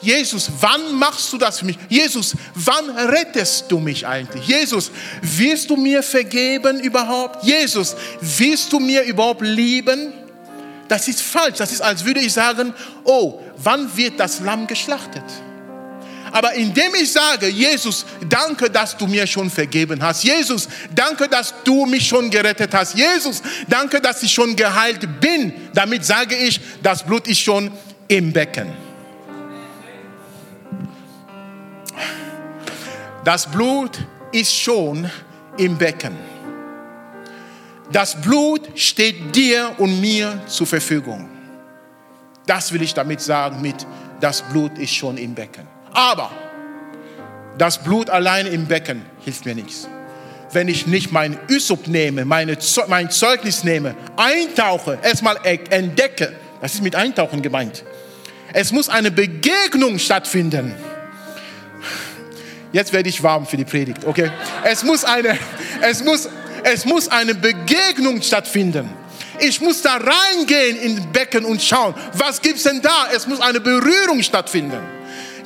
Jesus, 0.00 0.48
wann 0.60 0.94
machst 0.94 1.32
du 1.32 1.38
das 1.38 1.58
für 1.58 1.64
mich? 1.64 1.78
Jesus, 1.88 2.36
wann 2.54 2.90
rettest 2.90 3.64
du 3.68 3.80
mich 3.80 4.06
eigentlich? 4.06 4.46
Jesus, 4.46 4.92
wirst 5.20 5.68
du 5.70 5.76
mir 5.76 6.04
vergeben 6.04 6.78
überhaupt? 6.80 7.44
Jesus, 7.44 7.96
wirst 8.20 8.72
du 8.72 8.78
mir 8.78 9.02
überhaupt 9.02 9.42
lieben? 9.42 10.12
Das 10.88 11.06
ist 11.06 11.20
falsch. 11.20 11.58
Das 11.58 11.70
ist, 11.70 11.82
als 11.82 12.04
würde 12.04 12.20
ich 12.20 12.32
sagen, 12.32 12.74
oh, 13.04 13.40
wann 13.58 13.94
wird 13.96 14.18
das 14.18 14.40
Lamm 14.40 14.66
geschlachtet? 14.66 15.24
Aber 16.32 16.52
indem 16.54 16.94
ich 16.94 17.12
sage, 17.12 17.48
Jesus, 17.48 18.04
danke, 18.28 18.70
dass 18.70 18.96
du 18.96 19.06
mir 19.06 19.26
schon 19.26 19.50
vergeben 19.50 20.02
hast. 20.02 20.24
Jesus, 20.24 20.68
danke, 20.94 21.28
dass 21.28 21.54
du 21.64 21.86
mich 21.86 22.06
schon 22.06 22.30
gerettet 22.30 22.74
hast. 22.74 22.94
Jesus, 22.94 23.42
danke, 23.66 24.00
dass 24.00 24.22
ich 24.22 24.32
schon 24.32 24.54
geheilt 24.54 25.20
bin. 25.20 25.52
Damit 25.72 26.04
sage 26.04 26.36
ich, 26.36 26.60
das 26.82 27.02
Blut 27.02 27.26
ist 27.26 27.40
schon 27.40 27.70
im 28.08 28.32
Becken. 28.32 28.72
Das 33.24 33.50
Blut 33.50 33.98
ist 34.32 34.54
schon 34.54 35.10
im 35.56 35.76
Becken. 35.76 36.27
Das 37.92 38.20
Blut 38.20 38.68
steht 38.74 39.34
dir 39.34 39.74
und 39.78 40.00
mir 40.00 40.42
zur 40.46 40.66
Verfügung. 40.66 41.28
Das 42.46 42.72
will 42.72 42.82
ich 42.82 42.92
damit 42.92 43.20
sagen 43.20 43.62
mit, 43.62 43.86
das 44.20 44.42
Blut 44.42 44.78
ist 44.78 44.92
schon 44.92 45.16
im 45.16 45.34
Becken. 45.34 45.66
Aber 45.92 46.30
das 47.56 47.82
Blut 47.82 48.10
allein 48.10 48.46
im 48.46 48.66
Becken 48.66 49.02
hilft 49.24 49.46
mir 49.46 49.54
nichts. 49.54 49.88
Wenn 50.52 50.68
ich 50.68 50.86
nicht 50.86 51.12
mein 51.12 51.38
Ysop 51.50 51.88
nehme, 51.88 52.24
meine, 52.24 52.56
mein 52.88 53.10
Zeugnis 53.10 53.64
nehme, 53.64 53.94
eintauche, 54.16 54.98
erstmal 55.02 55.36
entdecke, 55.44 56.34
das 56.60 56.74
ist 56.74 56.82
mit 56.82 56.94
Eintauchen 56.94 57.42
gemeint. 57.42 57.84
Es 58.52 58.72
muss 58.72 58.88
eine 58.88 59.10
Begegnung 59.10 59.98
stattfinden. 59.98 60.74
Jetzt 62.72 62.92
werde 62.92 63.08
ich 63.08 63.22
warm 63.22 63.46
für 63.46 63.56
die 63.56 63.64
Predigt, 63.64 64.04
okay? 64.06 64.30
Es 64.64 64.84
muss 64.84 65.04
eine, 65.04 65.38
es 65.82 66.04
muss 66.04 66.28
es 66.64 66.84
muss 66.84 67.08
eine 67.08 67.34
Begegnung 67.34 68.22
stattfinden. 68.22 68.88
Ich 69.40 69.60
muss 69.60 69.82
da 69.82 69.96
reingehen 69.96 70.76
in 70.78 71.12
Becken 71.12 71.44
und 71.44 71.62
schauen, 71.62 71.94
was 72.14 72.42
gibt 72.42 72.56
es 72.56 72.64
denn 72.64 72.82
da? 72.82 73.08
Es 73.14 73.26
muss 73.26 73.40
eine 73.40 73.60
Berührung 73.60 74.22
stattfinden. 74.22 74.80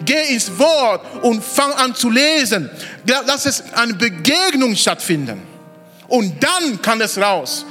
Geh 0.04 0.32
ins 0.34 0.58
Wort 0.58 1.04
und 1.22 1.44
fang 1.44 1.72
an 1.72 1.94
zu 1.94 2.10
lesen. 2.10 2.70
Lass 3.06 3.46
es 3.46 3.62
eine 3.74 3.94
Begegnung 3.94 4.74
stattfinden. 4.74 5.42
Und 6.08 6.42
dann 6.42 6.82
kann 6.82 7.00
es 7.00 7.18
raus. 7.18 7.64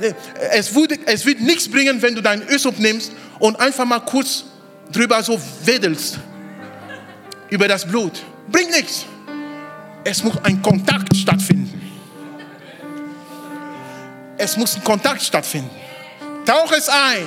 Äh, 0.00 0.14
es 0.52 0.74
wird 0.74 1.40
nichts 1.40 1.68
bringen, 1.68 2.00
wenn 2.00 2.14
du 2.14 2.22
deinen 2.22 2.48
Ösop 2.48 2.78
nimmst 2.78 3.12
und 3.38 3.60
einfach 3.60 3.84
mal 3.84 4.00
kurz 4.00 4.44
drüber 4.90 5.22
so 5.22 5.40
wedelst. 5.64 6.18
Über 7.50 7.68
das 7.68 7.86
Blut. 7.86 8.22
Bringt 8.48 8.70
nichts. 8.70 9.04
Es 10.04 10.22
muss 10.22 10.36
ein 10.42 10.62
Kontakt 10.62 11.14
stattfinden. 11.16 11.85
Es 14.38 14.56
muss 14.56 14.76
ein 14.76 14.84
Kontakt 14.84 15.22
stattfinden. 15.22 15.70
Tauch 16.44 16.70
es 16.72 16.88
ein. 16.88 17.26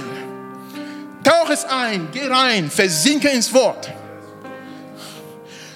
Tauch 1.23 1.49
es 1.49 1.65
ein. 1.65 2.07
Geh 2.11 2.27
rein. 2.27 2.69
Versinke 2.69 3.29
ins 3.29 3.53
Wort. 3.53 3.91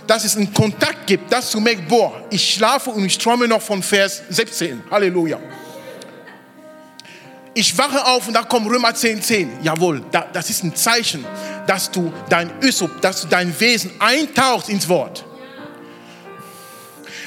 Dass 0.06 0.26
es 0.26 0.36
einen 0.36 0.54
Kontakt 0.54 1.08
gibt, 1.08 1.32
dass 1.32 1.50
du 1.52 1.60
merkst, 1.60 1.88
boah, 1.88 2.22
ich 2.30 2.54
schlafe 2.54 2.90
und 2.90 3.06
ich 3.06 3.18
träume 3.18 3.48
noch 3.48 3.62
von 3.62 3.82
Vers 3.82 4.22
17. 4.30 4.84
Halleluja. 4.92 5.40
Ich 7.56 7.78
wache 7.78 8.06
auf 8.06 8.28
und 8.28 8.34
da 8.34 8.44
kommt 8.44 8.70
Römer 8.70 8.94
10, 8.94 9.22
10. 9.22 9.64
Jawohl, 9.64 10.04
das 10.12 10.50
ist 10.50 10.64
ein 10.64 10.76
Zeichen, 10.76 11.26
dass 11.68 11.90
du 11.90 12.12
dein 12.28 12.52
Üsop, 12.62 13.02
dass 13.02 13.22
du 13.22 13.28
dein 13.28 13.58
Wesen 13.60 13.92
eintauchst 14.00 14.70
ins 14.70 14.90
Wort 14.90 15.24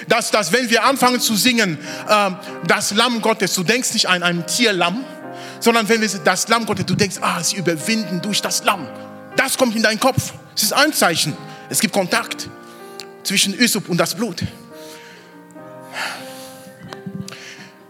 dass, 0.09 0.31
dass 0.31 0.53
wenn 0.53 0.71
wir 0.71 0.85
anfangen 0.85 1.21
zu 1.21 1.37
singen, 1.37 1.79
äh, 2.09 2.31
das 2.67 2.93
Lamm 2.93 3.21
Gottes, 3.21 3.55
du 3.55 3.63
denkst 3.63 3.93
nicht 3.95 4.09
an 4.09 4.23
ein 4.23 4.47
Tierlamm, 4.47 5.05
sondern 5.61 5.89
wenn 5.89 6.01
wir 6.01 6.09
das 6.09 6.49
Lamm 6.49 6.67
Gottes, 6.67 6.87
du 6.87 6.95
denkst, 6.95 7.17
ah, 7.21 7.43
sie 7.43 7.57
überwinden 7.57 8.21
durch 8.23 8.43
das 8.43 8.65
Lamm. 8.65 8.87
Das 9.37 9.57
kommt 9.59 9.77
in 9.77 9.83
deinen 9.83 10.01
Kopf. 10.01 10.33
Es 10.55 10.63
ist 10.63 10.73
ein 10.73 10.93
Zeichen. 10.93 11.37
Es 11.69 11.81
gibt 11.81 11.93
Kontakt 11.93 12.49
zwischen 13.23 13.53
Üsop 13.55 13.89
und 13.89 13.99
das 13.99 14.15
Blut. 14.15 14.43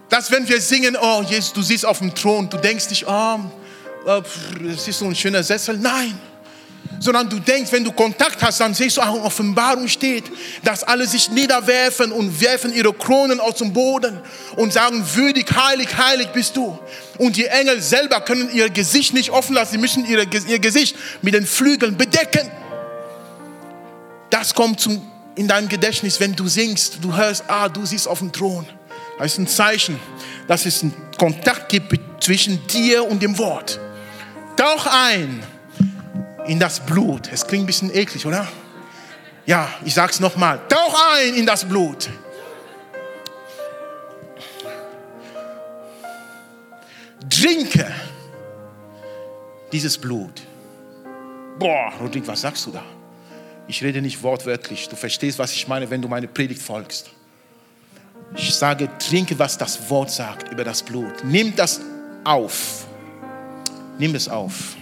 Dass 0.08 0.30
wenn 0.30 0.48
wir 0.48 0.60
singen, 0.60 0.96
oh 1.00 1.22
Jesus, 1.22 1.52
du 1.52 1.62
siehst 1.62 1.84
auf 1.84 1.98
dem 1.98 2.14
Thron, 2.14 2.48
du 2.48 2.56
denkst 2.56 2.88
nicht, 2.90 3.06
oh, 3.06 3.40
es 4.72 4.88
ist 4.88 4.98
so 4.98 5.04
ein 5.06 5.14
schöner 5.14 5.42
Sessel. 5.42 5.76
Nein, 5.78 6.18
sondern 7.00 7.28
du 7.28 7.38
denkst, 7.38 7.72
wenn 7.72 7.84
du 7.84 7.92
Kontakt 7.92 8.42
hast, 8.42 8.60
dann 8.60 8.74
siehst 8.74 8.96
du 8.96 9.02
auch 9.02 9.14
in 9.14 9.22
Offenbarung 9.22 9.88
steht, 9.88 10.24
dass 10.64 10.84
alle 10.84 11.06
sich 11.06 11.30
niederwerfen 11.30 12.12
und 12.12 12.40
werfen 12.40 12.74
ihre 12.74 12.92
Kronen 12.92 13.40
aus 13.40 13.56
dem 13.56 13.72
Boden 13.72 14.18
und 14.56 14.72
sagen, 14.72 15.04
würdig, 15.14 15.46
heilig, 15.54 15.96
heilig 15.96 16.28
bist 16.28 16.56
du. 16.56 16.78
Und 17.18 17.36
die 17.36 17.46
Engel 17.46 17.80
selber 17.80 18.20
können 18.20 18.50
ihr 18.52 18.70
Gesicht 18.70 19.14
nicht 19.14 19.30
offen 19.30 19.54
lassen, 19.54 19.72
sie 19.72 19.78
müssen 19.78 20.06
ihre, 20.06 20.26
ihr 20.46 20.58
Gesicht 20.58 20.96
mit 21.22 21.34
den 21.34 21.46
Flügeln 21.46 21.96
bedecken. 21.96 22.50
Das 24.30 24.54
kommt 24.54 24.80
zum, 24.80 25.00
in 25.34 25.48
deinem 25.48 25.68
Gedächtnis, 25.68 26.20
wenn 26.20 26.34
du 26.34 26.48
singst, 26.48 26.98
du 27.02 27.16
hörst, 27.16 27.44
ah, 27.48 27.68
du 27.68 27.86
siehst 27.86 28.08
auf 28.08 28.18
dem 28.18 28.32
Thron. 28.32 28.66
Das 29.18 29.32
ist 29.32 29.38
ein 29.38 29.46
Zeichen, 29.46 29.98
dass 30.46 30.66
es 30.66 30.82
einen 30.82 30.94
Kontakt 31.18 31.70
gibt 31.70 31.98
zwischen 32.22 32.66
dir 32.66 33.08
und 33.08 33.22
dem 33.22 33.38
Wort. 33.38 33.80
Tauch 34.56 34.86
ein 34.86 35.42
in 36.46 36.58
das 36.58 36.80
Blut. 36.80 37.30
Es 37.32 37.46
klingt 37.46 37.64
ein 37.64 37.66
bisschen 37.66 37.94
eklig, 37.94 38.26
oder? 38.26 38.46
Ja, 39.46 39.68
ich 39.84 39.94
sag's 39.94 40.20
nochmal. 40.20 40.60
Tauch 40.68 40.96
ein 41.14 41.34
in 41.34 41.46
das 41.46 41.64
Blut. 41.64 42.08
Trinke 47.28 47.92
dieses 49.72 49.98
Blut. 49.98 50.42
Boah, 51.58 51.92
Rodrigo, 52.00 52.28
was 52.28 52.40
sagst 52.40 52.66
du 52.66 52.70
da? 52.70 52.82
Ich 53.68 53.82
rede 53.82 54.00
nicht 54.00 54.22
wortwörtlich. 54.22 54.88
Du 54.88 54.96
verstehst, 54.96 55.38
was 55.38 55.52
ich 55.52 55.66
meine, 55.66 55.90
wenn 55.90 56.02
du 56.02 56.08
meine 56.08 56.28
Predigt 56.28 56.62
folgst. 56.62 57.10
Ich 58.34 58.54
sage, 58.54 58.88
trinke, 58.98 59.38
was 59.38 59.56
das 59.56 59.88
Wort 59.90 60.10
sagt 60.10 60.52
über 60.52 60.64
das 60.64 60.82
Blut. 60.82 61.24
Nimm 61.24 61.54
das 61.54 61.80
auf. 62.24 62.86
Nimm 63.98 64.14
es 64.14 64.28
auf. 64.28 64.76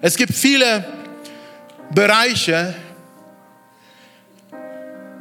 Es 0.00 0.16
gibt 0.16 0.32
viele 0.32 0.84
Bereiche, 1.90 2.74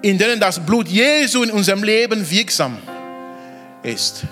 in 0.01 0.17
denen 0.17 0.39
das 0.39 0.59
Blut 0.59 0.88
Jesu 0.88 1.43
in 1.43 1.51
unserem 1.51 1.84
Leben 1.84 2.30
wirksam 2.30 2.78
ist. 3.84 4.23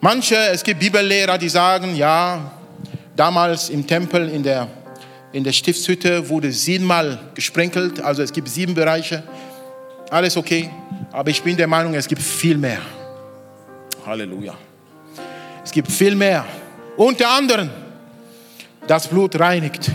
Manche, 0.00 0.36
es 0.36 0.62
gibt 0.62 0.80
Bibellehrer, 0.80 1.36
die 1.36 1.48
sagen, 1.48 1.96
ja, 1.96 2.52
Damals 3.18 3.68
im 3.68 3.84
Tempel 3.84 4.28
in 4.28 4.44
der, 4.44 4.68
in 5.32 5.42
der 5.42 5.50
Stiftshütte 5.50 6.28
wurde 6.28 6.52
siebenmal 6.52 7.18
gesprenkelt, 7.34 7.98
also 7.98 8.22
es 8.22 8.32
gibt 8.32 8.48
sieben 8.48 8.74
Bereiche. 8.74 9.24
Alles 10.08 10.36
okay, 10.36 10.70
aber 11.10 11.28
ich 11.28 11.42
bin 11.42 11.56
der 11.56 11.66
Meinung, 11.66 11.94
es 11.94 12.06
gibt 12.06 12.22
viel 12.22 12.56
mehr. 12.56 12.78
Halleluja. 14.06 14.54
Es 15.64 15.72
gibt 15.72 15.90
viel 15.90 16.14
mehr. 16.14 16.46
Unter 16.96 17.28
anderem, 17.28 17.68
das 18.88 19.08
Blut 19.08 19.38
reinigt. 19.38 19.90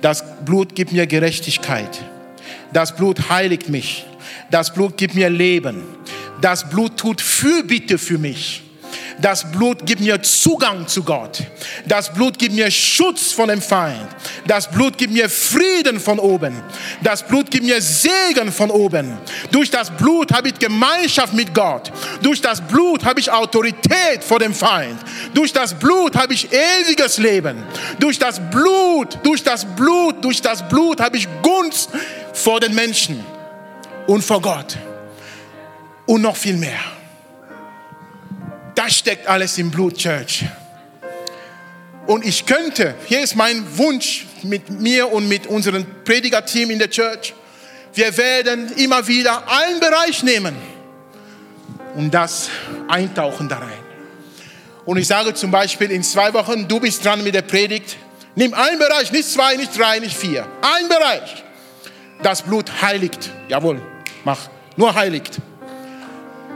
Das 0.00 0.24
Blut 0.44 0.74
gibt 0.74 0.92
mir 0.92 1.06
Gerechtigkeit. 1.06 2.02
Das 2.72 2.96
Blut 2.96 3.28
heiligt 3.30 3.68
mich. 3.68 4.06
Das 4.50 4.74
Blut 4.74 4.96
gibt 4.96 5.14
mir 5.14 5.30
Leben. 5.30 5.84
Das 6.40 6.68
Blut 6.68 6.96
tut 6.96 7.20
Fürbitte 7.20 7.98
für 7.98 8.18
mich. 8.18 8.62
Das 9.20 9.50
Blut 9.50 9.84
gibt 9.84 10.00
mir 10.00 10.22
Zugang 10.22 10.86
zu 10.86 11.02
Gott. 11.02 11.42
Das 11.86 12.12
Blut 12.12 12.38
gibt 12.38 12.54
mir 12.54 12.70
Schutz 12.70 13.32
von 13.32 13.48
dem 13.48 13.60
Feind. 13.60 14.08
Das 14.46 14.70
Blut 14.70 14.96
gibt 14.96 15.12
mir 15.12 15.28
Frieden 15.28 16.00
von 16.00 16.18
oben. 16.18 16.62
Das 17.02 17.22
Blut 17.22 17.50
gibt 17.50 17.64
mir 17.64 17.82
Segen 17.82 18.50
von 18.50 18.70
oben. 18.70 19.18
Durch 19.50 19.70
das 19.70 19.90
Blut 19.90 20.32
habe 20.32 20.48
ich 20.48 20.58
Gemeinschaft 20.58 21.34
mit 21.34 21.54
Gott. 21.54 21.92
Durch 22.22 22.40
das 22.40 22.60
Blut 22.60 23.04
habe 23.04 23.20
ich 23.20 23.30
Autorität 23.30 24.24
vor 24.24 24.38
dem 24.38 24.54
Feind. 24.54 24.98
Durch 25.34 25.52
das 25.52 25.74
Blut 25.74 26.16
habe 26.16 26.32
ich 26.32 26.48
ewiges 26.50 27.18
Leben. 27.18 27.62
Durch 27.98 28.18
das 28.18 28.40
Blut, 28.50 29.18
durch 29.22 29.42
das 29.42 29.66
Blut, 29.76 30.24
durch 30.24 30.40
das 30.40 30.66
Blut 30.68 31.00
habe 31.00 31.18
ich 31.18 31.28
Gunst 31.42 31.90
vor 32.32 32.60
den 32.60 32.74
Menschen 32.74 33.24
und 34.06 34.24
vor 34.24 34.40
Gott. 34.40 34.78
Und 36.06 36.22
noch 36.22 36.36
viel 36.36 36.56
mehr. 36.56 36.99
Das 38.82 38.96
steckt 38.96 39.26
alles 39.26 39.58
im 39.58 39.70
Blut, 39.70 39.98
Church. 39.98 40.46
Und 42.06 42.24
ich 42.24 42.46
könnte, 42.46 42.94
hier 43.04 43.20
ist 43.20 43.36
mein 43.36 43.76
Wunsch 43.76 44.24
mit 44.42 44.70
mir 44.70 45.12
und 45.12 45.28
mit 45.28 45.46
unserem 45.46 45.84
Predigerteam 46.02 46.70
in 46.70 46.78
der 46.78 46.88
Church, 46.88 47.34
wir 47.92 48.16
werden 48.16 48.72
immer 48.76 49.06
wieder 49.06 49.46
einen 49.46 49.80
Bereich 49.80 50.22
nehmen 50.22 50.56
und 51.94 52.14
das 52.14 52.48
eintauchen 52.88 53.50
da 53.50 53.58
rein. 53.58 53.84
Und 54.86 54.96
ich 54.96 55.08
sage 55.08 55.34
zum 55.34 55.50
Beispiel 55.50 55.90
in 55.90 56.02
zwei 56.02 56.32
Wochen, 56.32 56.66
du 56.66 56.80
bist 56.80 57.04
dran 57.04 57.22
mit 57.22 57.34
der 57.34 57.42
Predigt, 57.42 57.98
nimm 58.34 58.54
einen 58.54 58.78
Bereich, 58.78 59.12
nicht 59.12 59.28
zwei, 59.28 59.56
nicht 59.56 59.78
drei, 59.78 59.98
nicht 59.98 60.16
vier, 60.16 60.48
ein 60.62 60.88
Bereich. 60.88 61.44
Das 62.22 62.40
Blut 62.40 62.80
heiligt, 62.80 63.28
jawohl, 63.46 63.82
mach, 64.24 64.48
nur 64.78 64.94
heiligt. 64.94 65.38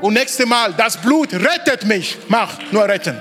Und 0.05 0.12
nächstes 0.12 0.44
Mal, 0.44 0.74
das 0.74 0.98
Blut 0.98 1.32
rettet 1.32 1.86
mich. 1.86 2.18
Mach, 2.28 2.59
nur 2.70 2.86
retten. 2.86 3.18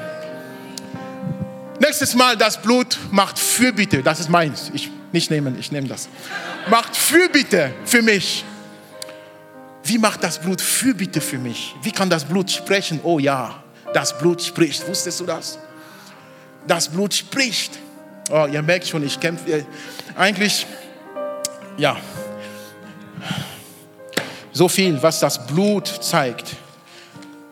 Nächstes 1.79 2.13
Mal, 2.13 2.36
das 2.36 2.61
Blut 2.61 2.99
macht 3.09 3.39
Fürbitte. 3.39 4.03
Das 4.03 4.19
ist 4.19 4.29
meins. 4.29 4.69
Ich 4.73 4.91
nicht 5.13 5.31
nehmen, 5.31 5.57
ich 5.57 5.71
nehme 5.71 5.88
das. 5.88 6.09
Macht 6.69 6.97
Fürbitte 6.97 7.73
für 7.86 8.01
mich. 8.01 8.43
Wie 9.86 9.97
macht 9.97 10.25
das 10.25 10.39
Blut 10.39 10.59
Fürbitte 10.59 11.21
für 11.21 11.38
mich? 11.38 11.73
Wie 11.81 11.91
kann 11.93 12.09
das 12.09 12.25
Blut 12.25 12.51
sprechen? 12.51 12.99
Oh 13.03 13.17
ja, 13.17 13.63
das 13.93 14.17
Blut 14.17 14.41
spricht. 14.41 14.86
Wusstest 14.86 15.21
du 15.21 15.25
das? 15.25 15.57
Das 16.67 16.89
Blut 16.89 17.13
spricht. 17.13 17.79
Oh, 18.29 18.45
ihr 18.51 18.61
merkt 18.61 18.88
schon, 18.88 19.05
ich 19.05 19.17
kämpfe. 19.17 19.65
Eigentlich, 20.17 20.67
ja. 21.77 21.95
So 24.51 24.67
viel, 24.67 25.01
was 25.01 25.21
das 25.21 25.47
Blut 25.47 25.88
zeigt. 25.88 26.57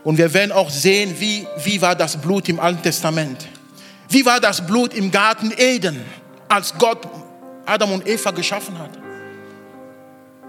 Und 0.04 0.18
wir 0.18 0.34
werden 0.34 0.52
auch 0.52 0.70
sehen, 0.70 1.16
wie, 1.20 1.48
wie 1.64 1.82
war 1.82 1.96
das 1.96 2.18
Blut 2.18 2.50
im 2.50 2.60
Alten 2.60 2.82
Testament. 2.82 3.48
Wie 4.10 4.26
war 4.26 4.40
das 4.40 4.66
Blut 4.66 4.94
im 4.94 5.12
Garten 5.12 5.52
Eden, 5.56 6.04
als 6.50 6.74
Gott 6.78 7.08
Adam 7.66 7.94
und 7.94 8.08
Eva 8.08 8.32
geschaffen 8.32 8.78
hat. 8.78 8.92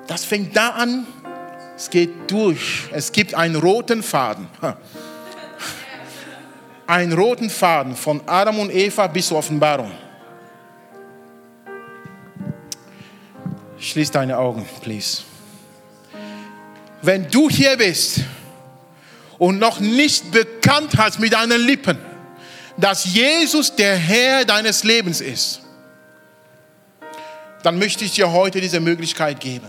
Das 0.07 0.25
fängt 0.25 0.57
da 0.57 0.71
an, 0.71 1.07
es 1.77 1.89
geht 1.89 2.11
durch. 2.31 2.89
Es 2.93 3.13
gibt 3.13 3.35
einen 3.35 3.57
roten 3.57 4.03
Faden. 4.03 4.49
Einen 6.87 7.13
roten 7.13 7.49
Faden 7.49 7.97
von 7.97 8.21
Adam 8.27 8.59
und 8.59 8.75
Eva 8.75 9.07
bis 9.07 9.29
zur 9.29 9.39
Offenbarung. 9.39 9.93
Schließ 13.79 14.11
deine 14.11 14.37
Augen, 14.37 14.67
please. 14.81 15.23
Wenn 17.01 17.29
du 17.31 17.49
hier 17.49 17.77
bist, 17.77 18.21
und 19.43 19.59
noch 19.59 19.81
nicht 19.81 20.31
bekannt 20.31 20.97
hast 20.97 21.19
mit 21.19 21.33
deinen 21.33 21.61
Lippen, 21.61 21.99
dass 22.77 23.05
Jesus 23.07 23.75
der 23.75 23.97
Herr 23.97 24.45
deines 24.45 24.85
Lebens 24.85 25.21
ist, 25.21 25.63
dann 27.65 27.77
möchte 27.77 28.05
ich 28.05 28.13
dir 28.13 28.31
heute 28.31 28.61
diese 28.61 28.79
Möglichkeit 28.79 29.41
geben. 29.41 29.67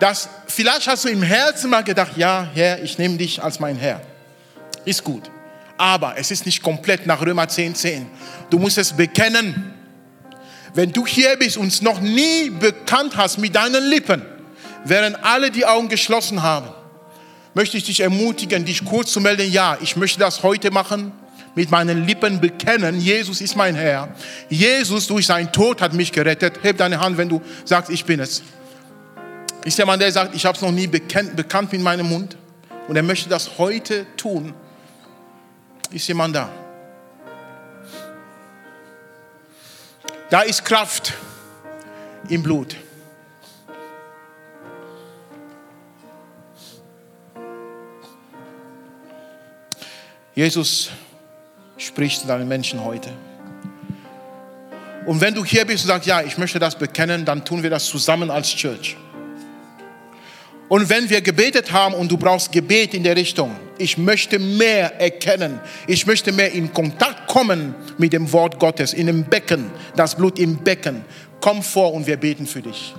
Dass 0.00 0.30
vielleicht 0.46 0.86
hast 0.86 1.04
du 1.04 1.10
im 1.10 1.22
Herzen 1.22 1.68
mal 1.68 1.84
gedacht, 1.84 2.12
ja, 2.16 2.48
Herr, 2.54 2.82
ich 2.82 2.96
nehme 2.96 3.18
dich 3.18 3.42
als 3.42 3.60
mein 3.60 3.76
Herr. 3.76 4.00
Ist 4.86 5.04
gut. 5.04 5.30
Aber 5.76 6.16
es 6.16 6.30
ist 6.30 6.46
nicht 6.46 6.62
komplett 6.62 7.06
nach 7.06 7.20
Römer 7.20 7.46
10, 7.46 7.74
10. 7.74 8.06
Du 8.48 8.58
musst 8.58 8.78
es 8.78 8.94
bekennen. 8.94 9.74
Wenn 10.72 10.90
du 10.90 11.06
hier 11.06 11.36
bist 11.36 11.58
und 11.58 11.66
es 11.66 11.82
noch 11.82 12.00
nie 12.00 12.48
bekannt 12.48 13.14
hast 13.18 13.36
mit 13.36 13.54
deinen 13.54 13.84
Lippen, 13.90 14.22
während 14.86 15.22
alle 15.22 15.50
die 15.50 15.66
Augen 15.66 15.90
geschlossen 15.90 16.42
haben, 16.42 16.70
möchte 17.54 17.76
ich 17.76 17.84
dich 17.84 18.00
ermutigen, 18.00 18.64
dich 18.64 18.84
kurz 18.84 19.12
zu 19.12 19.20
melden, 19.20 19.50
ja, 19.50 19.78
ich 19.80 19.96
möchte 19.96 20.18
das 20.18 20.42
heute 20.42 20.70
machen, 20.70 21.12
mit 21.54 21.70
meinen 21.70 22.04
Lippen 22.04 22.40
bekennen, 22.40 23.00
Jesus 23.00 23.40
ist 23.40 23.56
mein 23.56 23.76
Herr. 23.76 24.14
Jesus 24.48 25.06
durch 25.06 25.26
seinen 25.26 25.52
Tod 25.52 25.80
hat 25.80 25.92
mich 25.92 26.10
gerettet. 26.10 26.58
Heb 26.62 26.78
deine 26.78 26.98
Hand, 26.98 27.16
wenn 27.16 27.28
du 27.28 27.40
sagst, 27.64 27.90
ich 27.90 28.04
bin 28.04 28.18
es. 28.20 28.42
Ist 29.64 29.78
jemand, 29.78 30.02
der 30.02 30.10
sagt, 30.12 30.34
ich 30.34 30.44
habe 30.44 30.56
es 30.56 30.62
noch 30.62 30.72
nie 30.72 30.88
bekannt, 30.88 31.36
bekannt 31.36 31.72
mit 31.72 31.80
meinem 31.80 32.08
Mund 32.08 32.36
und 32.88 32.96
er 32.96 33.02
möchte 33.02 33.28
das 33.28 33.56
heute 33.56 34.04
tun? 34.16 34.52
Ist 35.90 36.08
jemand 36.08 36.34
da? 36.34 36.50
Da 40.28 40.42
ist 40.42 40.64
Kraft 40.64 41.14
im 42.28 42.42
Blut. 42.42 42.76
Jesus 50.34 50.90
spricht 51.76 52.20
zu 52.20 52.26
deinen 52.26 52.48
Menschen 52.48 52.84
heute. 52.84 53.10
Und 55.06 55.20
wenn 55.20 55.34
du 55.34 55.44
hier 55.44 55.64
bist 55.64 55.84
und 55.84 55.88
sagst, 55.88 56.08
ja, 56.08 56.22
ich 56.22 56.38
möchte 56.38 56.58
das 56.58 56.76
bekennen, 56.76 57.24
dann 57.24 57.44
tun 57.44 57.62
wir 57.62 57.70
das 57.70 57.84
zusammen 57.84 58.30
als 58.30 58.48
Church. 58.48 58.96
Und 60.68 60.88
wenn 60.88 61.10
wir 61.10 61.20
gebetet 61.20 61.72
haben 61.72 61.94
und 61.94 62.10
du 62.10 62.16
brauchst 62.16 62.50
Gebet 62.50 62.94
in 62.94 63.04
der 63.04 63.14
Richtung, 63.14 63.54
ich 63.78 63.98
möchte 63.98 64.38
mehr 64.38 64.98
erkennen, 64.98 65.60
ich 65.86 66.06
möchte 66.06 66.32
mehr 66.32 66.52
in 66.52 66.72
Kontakt 66.72 67.28
kommen 67.28 67.74
mit 67.98 68.12
dem 68.12 68.32
Wort 68.32 68.58
Gottes, 68.58 68.94
in 68.94 69.06
dem 69.06 69.24
Becken, 69.24 69.70
das 69.94 70.14
Blut 70.14 70.38
im 70.38 70.56
Becken, 70.56 71.04
komm 71.40 71.62
vor 71.62 71.92
und 71.92 72.06
wir 72.06 72.16
beten 72.16 72.46
für 72.46 72.62
dich 72.62 72.94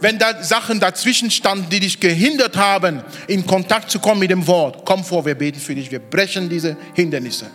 wenn 0.00 0.18
da 0.18 0.42
Sachen 0.42 0.80
dazwischen 0.80 1.30
standen, 1.30 1.68
die 1.70 1.80
dich 1.80 2.00
gehindert 2.00 2.56
haben, 2.56 3.02
in 3.26 3.46
Kontakt 3.46 3.90
zu 3.90 3.98
kommen 3.98 4.20
mit 4.20 4.30
dem 4.30 4.46
Wort, 4.46 4.84
komm 4.84 5.04
vor, 5.04 5.24
wir 5.26 5.34
beten 5.34 5.60
für 5.60 5.74
dich, 5.74 5.90
wir 5.90 5.98
brechen 5.98 6.48
diese 6.48 6.76
Hindernisse. 6.94 7.50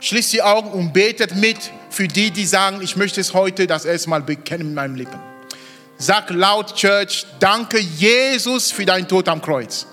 Schließ 0.00 0.30
die 0.30 0.42
Augen 0.42 0.70
und 0.70 0.92
betet 0.92 1.34
mit 1.34 1.58
für 1.90 2.06
die, 2.06 2.30
die 2.30 2.46
sagen, 2.46 2.80
ich 2.82 2.96
möchte 2.96 3.20
es 3.20 3.34
heute 3.34 3.66
das 3.66 3.84
erste 3.84 4.10
Mal 4.10 4.22
bekennen 4.22 4.68
mit 4.68 4.74
meinen 4.74 4.96
Lippen. 4.96 5.18
Sag 5.96 6.30
laut, 6.30 6.76
Church, 6.76 7.26
danke 7.40 7.78
Jesus 7.78 8.70
für 8.70 8.86
dein 8.86 9.08
Tod 9.08 9.28
am 9.28 9.42
Kreuz. 9.42 9.86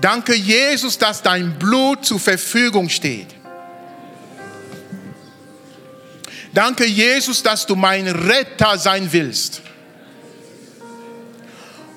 Danke 0.00 0.34
Jesus, 0.34 0.98
dass 0.98 1.22
dein 1.22 1.58
Blut 1.58 2.04
zur 2.04 2.20
Verfügung 2.20 2.88
steht. 2.88 3.28
Danke, 6.52 6.84
Jesus, 6.84 7.42
dass 7.42 7.66
du 7.66 7.74
mein 7.74 8.06
Retter 8.08 8.76
sein 8.78 9.10
willst. 9.10 9.62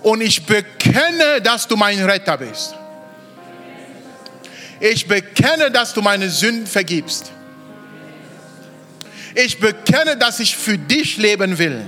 Und 0.01 0.22
ich 0.22 0.45
bekenne, 0.45 1.41
dass 1.41 1.68
du 1.68 1.76
mein 1.76 2.03
Retter 2.03 2.38
bist. 2.38 2.76
Ich 4.80 5.08
bekenne, 5.08 5.72
dass 5.72 5.93
du 5.93 6.01
meine 6.01 6.30
Sünden 6.30 6.68
vergibst. 6.68 7.32
Ich 9.34 9.60
bekenne, 9.60 10.16
dass 10.16 10.39
ich 10.39 10.56
für 10.56 10.78
dich 10.78 11.18
leben 11.18 11.58
will. 11.58 11.86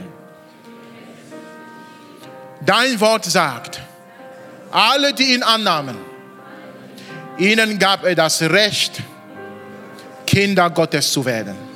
Dein 2.65 2.99
Wort 2.99 3.25
sagt, 3.25 3.79
alle, 4.71 5.13
die 5.13 5.33
ihn 5.33 5.43
annahmen, 5.43 5.97
ihnen 7.37 7.79
gab 7.79 8.03
er 8.03 8.15
das 8.15 8.41
Recht, 8.41 9.01
Kinder 10.25 10.69
Gottes 10.69 11.13
zu 11.13 11.23
werden. 11.23 11.66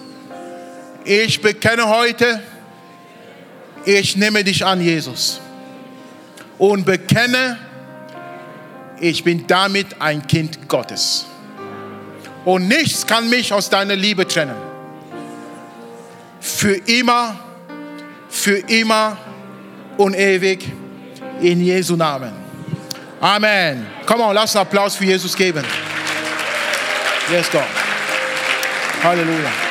Ich 1.04 1.41
bekenne 1.41 1.88
heute, 1.88 2.41
ich 3.86 4.16
nehme 4.16 4.43
dich 4.43 4.66
an, 4.66 4.82
Jesus. 4.82 5.41
Und 6.58 6.86
bekenne, 6.86 7.58
ich 8.99 9.24
bin 9.24 9.47
damit 9.47 9.99
ein 9.99 10.28
Kind 10.28 10.68
Gottes. 10.68 11.26
Und 12.45 12.68
nichts 12.68 13.06
kann 13.06 13.30
mich 13.30 13.52
aus 13.52 13.70
deiner 13.70 13.95
Liebe 13.95 14.28
trennen. 14.28 14.56
Für 16.39 16.76
immer, 16.76 17.39
für 18.30 18.58
immer 18.58 19.18
und 19.97 20.16
ewig. 20.16 20.72
In 21.41 21.60
Jesu 21.60 21.95
Namen. 21.95 22.34
Amen. 23.20 23.88
Komm 24.06 24.22
on, 24.22 24.36
lass 24.36 24.56
einen 24.56 24.68
Applaus 24.68 24.95
für 24.95 25.06
Jesus 25.06 25.36
geben. 25.36 25.64
Yes, 27.32 27.49
God. 27.49 27.64
Halleluja. 29.04 29.70